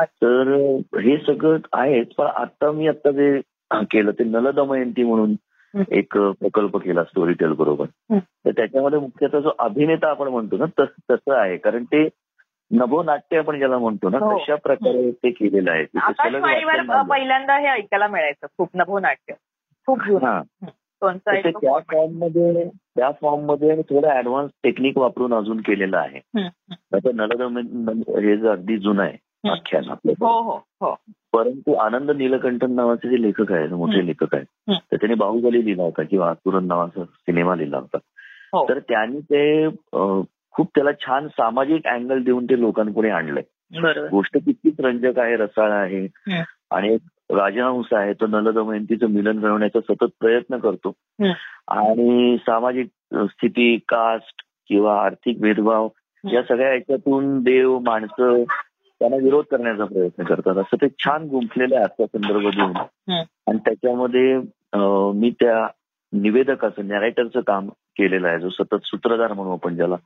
तर 0.01 0.53
हे 1.01 1.17
सगळं 1.17 1.59
आहेच 1.73 2.15
पण 2.15 2.27
आता 2.27 2.73
मी 2.73 2.89
आता 2.89 3.11
जे 3.11 3.41
केलं 3.73 4.11
ते 4.11 4.25
नलदमयंती 4.25 5.03
म्हणून. 5.03 5.35
एक 5.91 6.19
प्रकल्प 6.19 6.77
केला 6.77 7.05
स्टोरी 7.05 7.33
टेल 7.33 7.53
बरोबर. 7.53 7.87
तर 8.17 8.51
त्याच्यामध्ये 8.51 8.99
मुख्यतः 8.99 9.41
जो 9.41 9.51
अभिनेता 9.59 10.11
आपण 10.11 10.29
म्हणतो 10.29 10.57
ना 10.57 10.65
तस 10.65 10.89
तसं 11.11 11.35
आहे 11.35 11.57
कारण 11.57 11.85
ते 11.85 12.09
नभोनाट्य 12.71 13.39
आपण 13.39 13.59
ज्याला 13.59 13.79
म्हणतो 13.79 14.09
ना 14.09 14.19
हो. 14.19 14.39
तशा 14.39 14.55
प्रकारे 14.55 15.11
ते 15.11 15.31
केलेलं 15.31 15.71
आहे. 15.71 15.85
पहिल्यांदा 17.09 17.59
हे 17.59 17.67
ऐकायला 17.67 18.07
मिळायचं 18.07 18.47
खूप 18.59 18.69
नभोनाट्य 18.75 19.35
खूप 19.87 20.01
हा 20.01 20.43
त्या. 21.01 21.79
फॉर्ममध्ये 21.79 22.69
त्या 22.69 23.11
फॉर्ममध्ये 23.11 23.83
थोडं 23.83 24.09
ऍडव्हान्स 24.09 24.53
टेक्निक 24.63 24.99
वापरून 24.99 25.35
अजून 25.35 25.61
केलेलं 25.61 25.97
आहे. 25.97 26.47
आता 26.93 27.11
नलदम 27.15 27.59
हे 27.99 28.37
जे 28.37 28.49
अगदी 28.49 28.77
जुनं 28.77 29.03
आहे. 29.03 29.17
आख्यान 29.51 29.91
आपलं. 29.91 30.13
हो 30.13 30.43
हो 30.43 30.57
हो. 30.81 30.95
परंतु 31.33 31.75
आनंद 31.75 32.11
नीलकंठन 32.11 32.73
नावाचे 32.73 33.09
जे 33.09 33.23
लेखक 33.23 33.53
आहेत 33.53 33.69
मोठे. 33.69 34.07
लेखक 34.07 34.35
आहेत. 34.35 34.47
तर 34.71 34.97
त्यांनी 34.97 35.15
बाहुबली 35.15 35.65
लिहिला 35.65 35.83
होता 35.83 36.03
किंवा 36.03 36.31
आसुरन 36.31 36.67
नावाचा 36.67 37.05
सिनेमा 37.05 37.55
लिहिला 37.55 37.77
होता. 37.77 37.99
हो. 38.53 38.69
तर 38.69 38.79
त्यांनी 38.79 39.21
ते 39.21 39.69
खूप 40.51 40.71
त्याला 40.75 40.91
छान 40.93 41.29
सामाजिक 41.29 41.87
अँगल 41.87 42.23
देऊन 42.23 42.45
ते 42.45 42.61
लोकांपुढे 42.61 43.11
आणलंय. 43.11 43.43
गोष्ट 44.11 44.37
कितीच 44.37 44.75
रंजक 44.81 45.19
आहे 45.19 45.37
रसाळ 45.37 45.71
आहे. 45.71 46.09
आणि 46.71 46.95
एक 46.95 47.01
राजहंस 47.31 47.93
आहे 47.93 48.13
तो 48.13 48.27
नलदमयंतीचं 48.27 49.07
मिलन 49.07 49.41
घडवण्याचा 49.41 49.81
सतत 49.81 50.11
प्रयत्न 50.21 50.57
करतो. 50.57 50.93
आणि 51.69 52.37
सामाजिक 52.41 52.87
स्थिती 53.15 53.77
कास्ट 53.77 54.43
किंवा 54.69 55.05
आर्थिक 55.05 55.41
भेदभाव 55.41 55.89
या 56.33 56.43
सगळ्या 56.43 56.75
याच्यातून 56.75 57.43
देव 57.43 57.79
माणसं 57.79 58.43
त्यांना 58.99 59.17
विरोध 59.17 59.45
करण्याचा 59.51 59.85
प्रयत्न 59.85 60.25
करतात. 60.25 60.57
असं 60.57 60.77
ते 60.83 60.87
छान 60.89 61.25
गुंफलेलं 61.25 61.75
आहे 61.77 61.85
आजचा 61.85 62.19
संदर्भ 62.19 62.49
देऊन. 62.49 62.77
आणि 63.49 63.59
त्याच्यामध्ये 63.59 64.39
मी 65.19 65.31
त्या 65.31 65.67
निवेदकाचं 66.13 66.89
नॅरेटरचं 66.89 67.41
काम 67.41 67.69
केलेलं 67.69 68.29
आहे. 68.29 68.39
जो 68.39 68.49
सतत 68.49 68.75
सूत्रधार 68.85 69.33
म्हणू 69.33 69.53
आपण 69.53 69.77
ज्याला. 69.77 69.97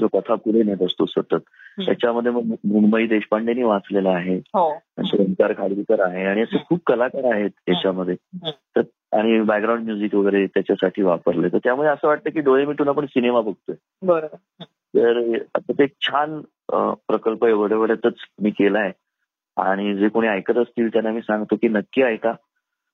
जो 0.00 0.06
कथा 0.06 0.34
पुढे 0.34 0.62
नेत 0.62 0.82
असतो 0.82 1.06
सतत. 1.06 1.34
त्याच्यामध्ये 1.86 2.32
मग 2.32 2.42
मुंबई 2.64 3.06
देशपांडेनी 3.06 3.62
वाचलेला 3.62 4.10
आहे. 4.10 4.36
हो. 4.36 4.70
ओंकार 4.98 5.52
खाडवीकर 5.52 6.00
आहे. 6.00 6.24
आणि 6.26 6.42
असे 6.42 6.58
खूप 6.68 6.80
कलाकार 6.86 7.32
आहेत 7.34 7.50
याच्यामध्ये. 7.68 8.16
तर 8.50 8.80
आणि 9.12 9.40
बॅकग्राऊंड 9.40 9.84
म्युझिक 9.84 10.14
वगैरे 10.14 10.46
त्याच्यासाठी 10.46 11.02
वापरले. 11.02 11.48
तर 11.48 11.58
त्यामुळे 11.58 11.88
असं 11.88 12.08
वाटतं 12.08 12.30
की 12.30 12.40
डोळे 12.40 12.64
मिटून 12.66 12.88
आपण 12.88 13.06
सिनेमा 13.06 13.40
बघतोय. 13.40 13.76
तर 14.66 15.34
आता 15.54 15.72
ते 15.72 15.86
छान 15.86 16.40
प्रकल्प 17.08 17.44
एवढ्या 17.44 17.78
वेळातच 17.78 18.14
मी 18.42 18.50
केलाय. 18.50 18.92
आणि 19.56 19.94
जे 19.94 20.08
कोणी 20.08 20.28
ऐकत 20.28 20.56
असतील 20.56 20.88
त्यांना 20.88 21.10
मी 21.10 21.20
सांगतो 21.20 21.56
की 21.56 21.68
नक्की 21.68 22.02
ऐका. 22.02 22.32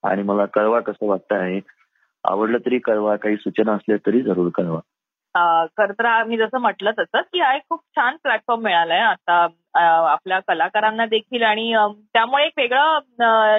आणि 0.03 0.23
मला 0.23 0.45
कळवा 0.45 0.79
कसं 0.79 1.07
वाटतं 1.07 1.35
आहे. 1.35 1.59
आवडलं 2.23 2.57
तरी 2.57 2.79
कळवा 2.79 3.15
काही 3.15 3.35
सूचना 3.35 3.71
असल्या 3.71 3.97
तरी 3.97 4.21
जरूर 4.21 4.49
कळवा. 4.55 4.79
अं, 5.35 5.65
खरं 5.65 5.93
तर 5.93 6.23
मी 6.23 6.37
जसं 6.37 6.57
म्हटलं 6.57 6.91
तसं 6.91 7.21
की 7.21 7.39
हा 7.39 7.55
एक 7.55 7.61
खूप 7.69 7.79
छान 7.95 8.15
प्लॅटफॉर्म 8.23 8.61
मिळालाय. 8.61 8.99
आता 8.99 9.47
आपल्या 10.11 10.39
कलाकारांना 10.39 11.05
देखील 11.05 11.43
आणि 11.43 11.75
त्यामुळे 12.13 12.45
एक 12.45 12.53
वेगळं 12.57 12.99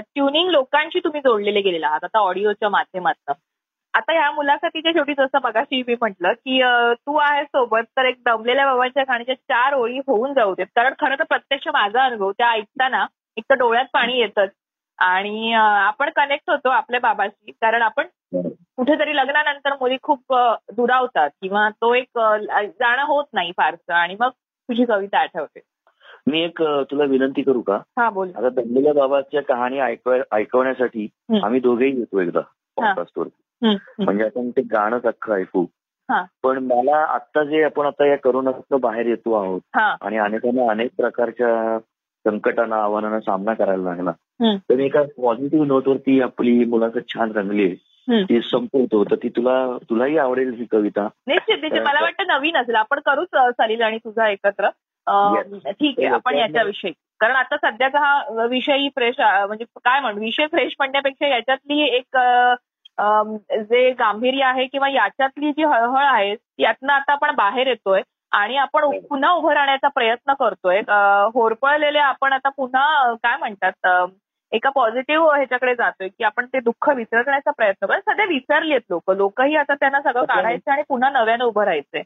ट्युनिंग 0.01 0.51
लोकांशी 0.51 0.99
तुम्ही 0.99 1.21
जोडलेले 1.21 1.61
गेलेला 1.61 1.89
आहात. 1.89 2.05
आता 2.05 2.19
ऑडिओच्या 2.19 2.69
माध्यमातून. 2.69 3.35
आता 3.95 4.13
ह्या 4.13 4.31
मुलाखतीच्या 4.31 4.93
शेवटी 4.93 5.15
जसं 5.19 5.39
मगाशी 5.45 5.83
मी 5.83 5.95
म्हटलं 5.95 6.33
की 6.33 6.61
तू 7.07 7.17
आहे 7.17 7.45
सोबत 7.45 7.85
तर 7.97 8.05
एक 8.05 8.17
दमलेल्या 8.25 8.65
बाबांच्या 8.67 9.03
गाण्याच्या 9.03 9.35
चार 9.35 9.75
ओळी 9.75 9.99
होऊन 9.99 10.33
जाऊ 10.35 10.55
देत 10.55 10.67
कारण 10.77 10.95
खरं 10.99 11.15
तर 11.19 11.25
प्रत्यक्ष 11.25 11.69
माझा 11.69 12.05
अनुभव 12.05 12.31
त्या 12.31 12.51
ऐकताना 12.51 13.07
एक 13.37 13.45
तर 13.51 13.55
डोळ्यात 13.55 13.85
पाणी 13.93 14.19
येतच 14.19 14.51
आणि 14.99 15.53
आपण 15.53 16.11
कनेक्ट 16.11 16.51
होतो 16.51 16.69
आपल्या 16.69 17.01
बाबाशी 17.01 17.51
कारण 17.53 17.83
आपण 17.83 18.07
कुठेतरी 18.77 19.17
लग्नानंतर 19.17 19.75
मुली 19.81 19.97
खूप 20.03 20.35
दुरावतात 20.77 21.31
किंवा 21.43 21.69
तो 21.71 21.95
एक 21.95 22.19
जाणं 22.19 23.03
होत 23.03 23.25
नाही 23.33 23.53
फारसं 23.57 23.95
आणि 23.95 24.17
मग 24.21 24.31
तुझी 24.69 24.85
कविता 24.85 25.19
आठवते 25.19 25.61
मी 26.27 26.41
एक 26.41 26.63
तुला 26.63 27.05
विनंती 27.05 27.43
करू 27.43 27.61
का 27.61 27.77
हा 27.99 28.11
बोल 28.11 28.31
आता 28.37 28.49
दमलेल्या 28.49 28.93
बाबाच्या 28.93 29.43
कहाणी 29.43 29.79
ऐकवण्यासाठी. 30.33 31.09
आम्ही 31.43 31.61
दोघेही 31.61 31.99
येतो 31.99 32.21
एकदा. 32.21 32.41
पॉडकास्टवर. 32.77 33.27
म्हणजे 33.99 34.25
आपण 34.25 34.51
ते 34.51 34.63
गाणंच 34.63 35.03
अख्खं 35.03 35.35
ऐकू. 35.35 35.67
पण 36.43 36.59
मला 36.59 36.97
आता 36.97 37.45
जे 37.45 37.63
आपण 37.63 37.87
आता 37.87 38.07
या 38.07 38.17
करोनातनं 38.17 38.81
बाहेर 38.81 39.07
येतो 39.07 39.35
आहोत 39.43 39.61
आणि 39.77 40.19
अनेकांना 40.19 40.71
अनेक 40.71 40.91
प्रकारच्या 40.97 41.79
संकटांना 42.27 42.77
आव्हानांना 42.77 43.21
सामना 43.21 43.55
करायला 43.55 43.83
लागला. 43.83 44.11
तर 44.57 44.75
मी 44.75 44.85
एका 44.85 45.03
पॉझिटिव्ह 45.03 45.67
नोटवरती 45.67 46.21
आपली 46.21 46.65
मुलाखत 46.65 47.09
छान 47.09 47.33
रंगली. 47.33 47.75
ती 48.11 48.41
संपवतो. 48.41 49.05
तर 49.05 49.15
ती 49.15 49.29
तुला 49.29 49.79
तुलाही 49.91 50.19
आवडेल 50.19 50.53
ही 50.55 50.65
कविता. 50.65 51.09
निश्चित 51.27 51.57
निश्चित. 51.63 51.83
मला 51.83 52.01
वाटतं 52.03 52.27
नवीन 52.27 52.57
असेल. 52.57 52.75
आपण 52.75 53.01
करूच 53.07 53.29
सलील 53.35 53.83
आणि 53.83 53.99
तुझा 53.99 54.29
एकत्र. 54.29 54.69
ठीक 55.71 55.95
आहे. 55.99 56.07
आपण 56.07 56.35
याच्याविषयी. 56.35 56.93
कारण 57.21 57.37
आता 57.37 57.57
सध्याचा 57.57 57.99
हा 57.99 58.45
विषयही 58.47 58.89
फ्रेश 58.89 59.15
म्हणजे 59.21 59.65
काय 59.77 60.01
म्हणू? 60.01 60.21
विषय 60.21 60.47
फ्रेश 60.47 60.75
म्हणण्यापेक्षा 60.79 61.27
याच्यातली 61.27 61.81
एक 61.97 62.17
जे 62.99 63.91
गांभीर्य 63.99 64.45
आहे 64.45 64.67
किंवा 64.67 64.89
याच्यातली 64.89 65.51
जी 65.53 65.65
हळहळ 65.65 66.05
आहे 66.05 66.35
यातनं 66.59 66.93
आता 66.93 67.13
आपण 67.13 67.35
बाहेर 67.37 67.67
येतोय 67.67 68.03
आणि 68.33 68.57
आपण 68.57 68.85
पुन्हा 69.09 69.31
उभं 69.33 69.53
राहण्याचा 69.55 69.89
प्रयत्न 69.89 70.33
करतोय. 70.33 70.81
होरपळलेले 71.35 71.99
आपण 71.99 72.33
आता 72.33 72.49
पुन्हा 72.49 73.13
काय 73.23 73.37
म्हणतात 73.39 74.09
एका 74.53 74.71
पॉझिटिव्ह 74.71 75.35
ह्याच्याकडे 75.37 75.75
जातोय 75.75 76.09
की 76.09 76.25
आपण 76.25 76.47
ते 76.47 76.61
दुःख 76.61 76.89
विसरण्याचा 76.97 77.51
प्रयत्न 77.51 77.87
करतो 77.87 78.11
सध्या 78.11 78.25
विसरलीत 78.25 78.81
लोक. 78.91 79.11
लोकही 79.11 79.57
आता 79.57 79.75
त्यांना 79.75 80.01
सगळं 80.01 80.25
काढायचं 80.25 80.73
आणि 80.73 80.83
पुन्हा 80.89 81.11
नव्यानं 81.11 81.45
उभं 81.45 81.65
राहायचंय. 81.65 82.03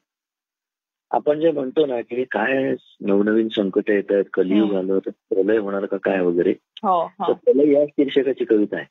आपण 1.11 1.41
जे 1.41 1.51
म्हणतो 1.51 1.85
ना 1.87 2.01
की 2.01 2.25
काय 2.25 2.75
नवनवीन 3.01 3.49
संकट 3.49 3.91
येत 3.91 4.13
आहेत 4.13 4.25
कलियुग 4.33 4.75
आलं 4.77 4.99
तर 5.07 5.11
प्रलय 5.11 5.59
होणार 5.59 5.85
का 5.85 5.97
काय 5.97 6.21
वगैरे? 6.21 6.51
हो 6.83 7.07
तर 7.09 7.25
हो 7.25 7.33
प्रलय 7.35 7.73
या 7.73 7.85
शीर्षकाची 7.87 8.45
कविता 8.45 8.77
आहे. 8.77 8.87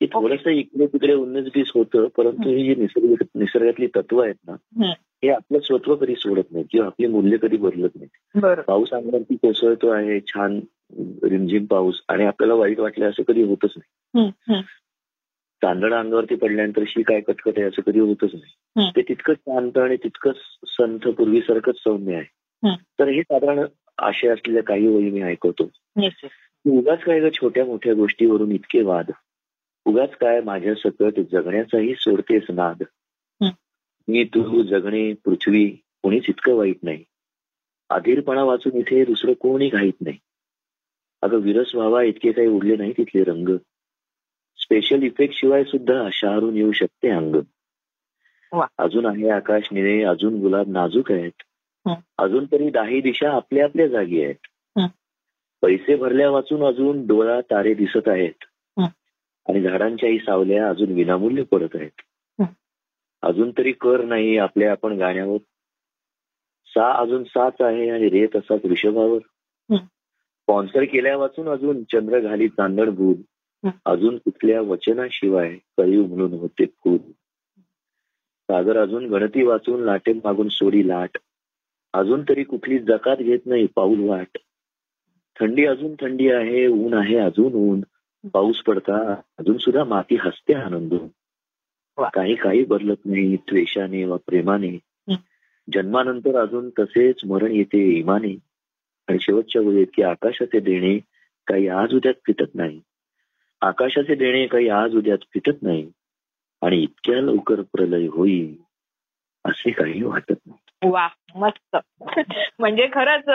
की 0.00 0.06
थोडंसं 0.06 0.50
इकडे 0.50 0.86
तिकडे 0.86 1.14
उन्नीस 1.14 1.44
बीस 1.54 1.70
होतं 1.74 2.06
परंतु 2.16 2.48
ही. 2.48 2.64
जी 2.64 2.80
निसर्ग 2.80 3.22
निसर्गातली 3.34 3.86
तत्व 3.86 4.22
आहेत 4.22 4.34
ना. 4.48 4.56
हे. 5.24 5.28
आपलं 5.28 5.58
स्वत्व 5.58 5.96
कधी 5.96 6.14
सोडत 6.14 6.52
नाही 6.52 6.64
किंवा 6.70 6.86
आपली 6.86 7.06
मूल्य 7.06 7.36
कधी 7.36 7.56
बदलत 7.56 7.90
नाही. 7.96 8.06
पाऊस 8.66 8.90
अंगावरती 8.92 9.36
कोसळतो 9.36 9.88
आहे 9.88 10.20
छान 10.20 10.60
रिमझिम 11.22 11.64
पाऊस 11.64 12.02
आणि 12.08 12.24
आपल्याला 12.24 12.54
वाईट 12.54 12.80
वाटलं 12.80 13.10
असं 13.10 13.22
कधी 13.28 13.42
होतच 13.42 13.72
नाही. 13.76 14.28
तांदळ 15.62 15.94
अंगावरती 15.94 16.34
पडल्यानंतर 16.34 16.82
शी 16.86 17.02
काय 17.02 17.20
कटकट 17.20 17.52
आहे 17.56 17.66
असं 17.66 17.82
कधी 17.82 18.00
होतच 18.00 18.30
नाही. 18.34 18.52
ते 18.96 19.02
तितकंच 19.02 19.36
शांत 19.36 19.78
आणि 19.78 19.96
तितकंच 19.96 20.36
संथ 20.66 21.08
पूर्वीसारखंच 21.08 21.76
सौम्य 21.76 22.14
आहे. 22.14 22.24
तर 22.98 23.08
हे 23.08 23.22
साधारण 23.22 23.64
आशय 23.98 24.28
असलेल्या 24.28 24.62
काही 24.62 24.86
ओळी 24.86 25.10
मी 25.10 25.22
ऐकवतो. 25.22 25.70
उगाच 26.66 27.02
काय 27.04 27.30
छोट्या 27.30 27.64
मोठ्या 27.64 27.94
गोष्टीवरून 27.94 28.52
इतके 28.52 28.82
वाद 28.82 29.10
उगाच 29.86 30.14
काय 30.16 30.40
माझ्या 30.40 30.74
सकट 30.74 31.20
जगण्याचाही 31.32 31.94
सोडतेस 31.94 32.42
नाद. 32.50 32.82
मी 34.08 34.24
तू 34.24 34.62
जगणे 34.62 35.12
पृथ्वी 35.24 35.66
कोणीच 36.02 36.24
इतकं 36.28 36.54
वाईट 36.54 36.76
नाही 36.82 37.04
अधीरपणा 37.90 38.42
वाचून 38.44 38.76
इथे 38.76 39.04
दुसरं 39.04 39.32
कोणी 39.32 39.68
घाईत 39.68 39.92
नाही 40.00 40.18
अगं 41.22 41.36
विरस 41.36 41.74
व्हावा 41.74 42.02
इतके 42.02 42.32
काही 42.32 42.48
उडले 42.48 42.76
नाही 42.76 42.92
तिथले 42.92 43.24
रंग 43.24 43.56
स्पेशल 44.58 45.02
इफेक्ट 45.02 45.34
शिवाय 45.34 45.64
सुद्धा 45.64 46.08
शहरून 46.12 46.56
येऊ 46.56 46.72
शकते 46.72 47.08
अंग. 47.10 47.36
अजून 48.78 49.06
आहे 49.06 49.28
आकाश 49.30 49.68
निळे 49.72 50.02
अजून 50.02 50.40
गुलाब 50.40 50.68
नाजूक 50.68 51.12
आहेत. 51.12 51.42
अजून 52.18 52.44
तरी 52.44 52.70
दाही 52.70 53.00
दिशा 53.00 53.30
आपल्या 53.30 53.64
आपल्या 53.64 53.86
जागी 53.86 54.24
आहेत. 54.24 54.46
पैसे 55.62 55.96
भरल्या 55.96 56.30
वाचून 56.30 56.64
अजून 56.64 57.06
डोळा 57.06 57.40
तारे 57.40 57.74
दिसत 57.74 58.08
आहेत. 58.08 58.44
आणि 59.48 59.62
झाडांच्याही 59.62 60.18
सावल्या 60.18 60.68
अजून 60.68 60.92
विनामूल्य 60.92 61.42
पडत 61.42 61.68
आहेत. 61.74 61.90
हं. 62.40 62.46
अजून 63.22 63.50
तरी 63.58 63.72
कर 63.72 64.04
नाही 64.04 64.36
आपल्या 64.38 64.70
आपण 64.70 64.92
गाण्यावर. 64.92 65.38
सा 66.66 66.92
अजून 66.92 67.24
साच 67.24 67.54
आहे 67.60 67.90
आणि 67.90 68.08
रेत 68.08 68.36
असाच 68.36 68.60
वृषभावर. 68.64 69.18
स्पॉन्सर 69.76 70.84
केल्या 70.84 71.16
वाचून 71.16 71.48
अजून 71.48 71.82
चंद्र 71.84 72.20
घाली 72.20 72.48
चांदण 72.48 72.90
भूल. 72.90 73.16
अजून 73.84 74.18
कुठल्या 74.18 74.60
वचनाशिवाय 74.60 75.58
कळीव 75.78 76.06
म्हणून 76.06 76.32
होते 76.32 76.66
फूल. 76.66 76.98
सागर 78.50 78.76
अजून 78.76 79.06
गणती 79.06 79.42
वाचून 79.42 79.82
लाटे 79.82 80.12
मागून 80.12 80.48
सोडी 80.48 80.88
लाट. 80.88 81.18
अजून 81.92 82.22
तरी 82.22 82.44
कुठली 82.44 82.78
जकात 82.78 83.16
घेत 83.16 83.38
नाही 83.46 83.66
पाऊल 83.66 84.08
वाट. 84.08 84.38
थंडी 85.40 85.64
अजून 85.64 85.94
थंडी 86.00 86.30
आहे 86.30 86.66
ऊन 86.66 86.94
आहे 86.94 87.16
अजून 87.16 87.52
ऊन. 87.54 87.80
पाऊस 88.34 88.62
पडता 88.62 89.20
अजून 89.38 89.58
सुद्धा 89.58 89.84
माती 89.84 90.16
हसते 90.20 90.54
आनंदून 90.54 91.08
वा. 91.98 92.08
काही 92.08 92.34
काही 92.34 92.64
बदलत 92.64 92.96
नाही 93.04 93.36
द्वेषाने 93.36 94.04
वा 94.04 94.16
प्रेमाने. 94.26 94.78
जन्मानंतर 95.72 96.42
अजून 96.42 96.70
तसेच 96.78 97.16
मरण 97.26 97.52
येते 97.52 97.98
इमाने. 97.98 98.36
आणि 99.08 99.18
शेवटच्या 99.20 99.62
वेळेत 99.62 99.86
की 99.94 100.02
आकाशाचे 100.02 100.60
देणे 100.60 100.98
काही 101.46 101.68
आज 101.68 101.94
उद्यात 101.94 102.14
फिटत 102.26 102.54
नाही. 102.54 102.80
आकाशाचे 103.60 104.14
देणे 104.14 104.46
काही 104.46 104.68
आज 104.68 104.96
उद्यात 104.96 105.18
फिटत 105.34 105.62
नाही. 105.62 105.90
आणि 106.62 106.82
इतक्या 106.82 107.20
लवकर 107.20 107.60
प्रलय 107.60 108.06
होईल 108.06 108.56
असे 109.44 109.70
काही 109.70 110.02
वाटत 110.02 110.46
नाही. 110.46 110.65
वा 110.82 111.06
मस्त. 111.36 111.76
म्हणजे 112.58 112.86
खरंच 112.86 113.28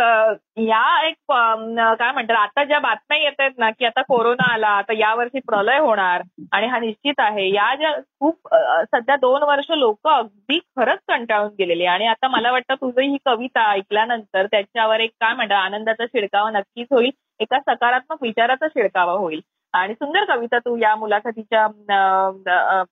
या 0.58 1.08
एक 1.08 1.16
काय 1.30 2.12
म्हणतात 2.12 2.36
आता 2.36 2.64
ज्या 2.64 2.80
बातम्या 2.80 3.18
येत 3.18 3.40
आहेत 3.40 3.52
ना 3.58 3.70
की 3.70 3.86
आता 3.86 4.02
कोरोना 4.02 4.52
आला 4.54 4.68
आता 4.68 4.94
यावर्षी 4.94 5.40
प्रलय 5.40 5.80
होणार 5.80 6.22
आणि 6.52 6.68
हा 6.68 6.80
निश्चित 6.80 7.14
आहे 7.18 7.48
या 7.54 7.76
ज्या 7.76 7.92
खूप 8.20 8.56
सध्या 8.92 9.16
दोन 9.16 9.44
वर्ष 9.44 9.72
लोक 9.72 10.08
अगदी 10.08 10.60
खरंच 10.60 11.00
कंटाळून 11.08 11.50
गेलेली 11.60 11.86
आणि 11.86 12.08
आता 12.08 12.28
मला 12.28 12.52
वाटतं 12.52 12.76
तुझं 12.76 13.02
ही 13.02 13.18
कविता 13.26 13.70
ऐकल्यानंतर 13.72 14.46
त्याच्यावर 14.46 15.00
एक 15.00 15.12
काय 15.20 15.34
म्हणतात 15.34 15.58
आनंदाचा 15.58 16.06
शिडकावा 16.06 16.52
नक्कीच 16.52 16.88
होईल 16.92 17.12
एका 17.40 17.60
सकारात्मक 17.60 18.18
विचाराचा 18.22 18.68
शिडकावा 18.68 19.14
होईल. 19.14 19.40
आणि 19.74 19.94
सुंदर 19.94 20.24
कविता 20.26 20.58
तू 20.60 20.76
या 20.78 20.96
मुलाखतीच्या 20.96 21.64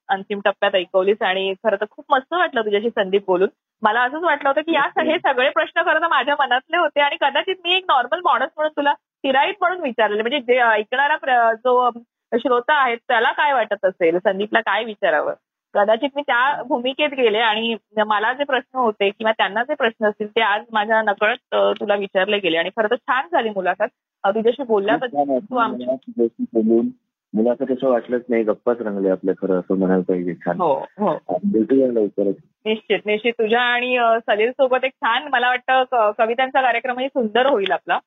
अंतिम 0.09 0.39
टप्प्यात 0.45 0.75
ऐकवलीस 0.75 1.21
आणि 1.21 1.53
खरं 1.63 1.75
तर 1.81 1.85
खूप 1.91 2.05
मस्त 2.11 2.33
वाटलं 2.33 2.61
तुझ्याशी 2.65 2.89
संदीप 2.89 3.23
बोलून. 3.27 3.49
मला 3.83 4.01
असंच 4.03 4.23
वाटलं 4.23 4.49
होतं 4.49 4.61
की 4.61 4.73
या 4.73 4.83
हे 5.01 5.17
सगळे 5.19 5.49
प्रश्न 5.49 5.81
खरं 5.81 6.01
तर 6.01 6.07
माझ्या 6.07 6.35
मनातले 6.39 6.77
होते 6.77 7.01
आणि 7.01 7.17
कदाचित 7.21 7.55
मी 7.63 7.75
एक 7.75 7.83
नॉर्मल 7.89 8.21
माणूस 8.25 8.49
म्हणून 8.55 8.71
तुला 8.77 8.93
सिराईत 8.93 9.53
म्हणून 9.61 9.81
विचारलेले 9.81 10.21
म्हणजे 10.21 10.39
जे 10.47 10.59
ऐकणारा 10.61 11.51
जो 11.53 11.89
श्रोता 12.31 12.73
आहे 12.81 12.95
त्याला 12.95 13.31
काय 13.31 13.53
वाटत 13.53 13.85
असेल? 13.85 14.17
संदीपला 14.17 14.59
काय 14.61 14.83
विचारावं? 14.83 15.33
कदाचित 15.73 16.09
मी 16.15 16.21
त्या 16.21 16.61
भूमिकेत 16.67 17.09
गेले 17.17 17.39
आणि 17.39 17.75
मला 18.07 18.31
जे 18.33 18.43
प्रश्न 18.43 18.77
होते 18.79 19.09
किंवा 19.09 19.31
त्यांना 19.31 19.63
जे 19.63 19.73
प्रश्न 19.73 20.05
असतील 20.05 20.27
ते 20.27 20.41
आज 20.41 20.63
माझ्या 20.73 21.01
नकळत 21.01 21.55
तुला 21.79 21.95
विचारले 21.95 22.37
गेले 22.39 22.57
आणि 22.57 22.69
खरं 22.77 22.87
तर 22.91 22.95
छान 22.95 23.27
झाली 23.31 23.49
मुलाखत. 23.49 23.87
तुझ्याशी 24.25 24.63
बोलल्याबद्दल 24.63 25.37
तू 25.37 25.55
आमच्या 25.55 26.81
मुलाखत 27.33 27.71
असं 27.71 27.89
वाटलंच 27.89 28.21
नाही 28.29 28.43
गप्पाच 28.43 28.81
रंगले 28.81 29.09
आपल्या 29.09 29.35
खरं 29.41 29.59
असं 29.59 29.77
म्हणायला 29.77 30.03
पाहिजे 30.03 30.33
छान. 30.35 30.57
हो 30.57 30.85
हो. 30.97 31.39
भेटूया 31.43 31.87
लवकरच. 31.87 32.35
निश्चित 32.65 32.99
निश्चित. 33.05 33.33
तुझ्या 33.33 33.61
आणि 33.61 33.97
सलील 34.27 34.51
सोबत 34.51 34.83
एक 34.83 34.91
छान 34.91 35.27
मला 35.27 35.49
वाटतं 35.49 36.11
कवितांचा 36.17 36.61
कार्यक्रमही 36.61 37.07
सुंदर 37.07 37.45
होईल 37.45 37.71
आपला 37.71 37.99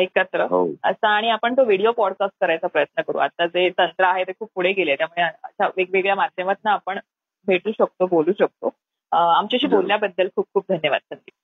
एकत्र. 0.00 0.40
हो. 0.40 0.68
असा 0.84 1.08
आणि 1.08 1.30
आपण 1.30 1.56
तो 1.56 1.64
व्हिडिओ 1.64 1.92
पॉडकास्ट 1.92 2.36
करायचा 2.40 2.66
प्रयत्न 2.66 3.02
करू. 3.02 3.18
आता 3.18 3.46
जे 3.46 3.68
तंत्र 3.68 4.04
आहे 4.04 4.24
ते 4.24 4.32
खूप 4.32 4.48
पुढे 4.54 4.72
गेले 4.72 4.96
त्यामुळे 4.96 5.22
अशा 5.22 5.66
वेगवेगळ्या 5.76 6.14
माध्यमातून 6.14 6.72
आपण 6.72 6.98
भेटू 7.46 7.70
शकतो 7.72 8.06
बोलू 8.06 8.32
शकतो. 8.38 8.70
आमच्याशी 9.12 9.66
बोलण्याबद्दल 9.66 10.28
खूप 10.36 10.46
खूप 10.54 10.64
धन्यवाद 10.68 11.00
संदीप. 11.14 11.34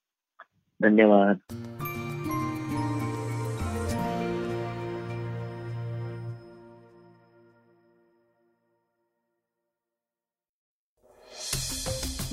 धन्यवाद. 0.83 1.37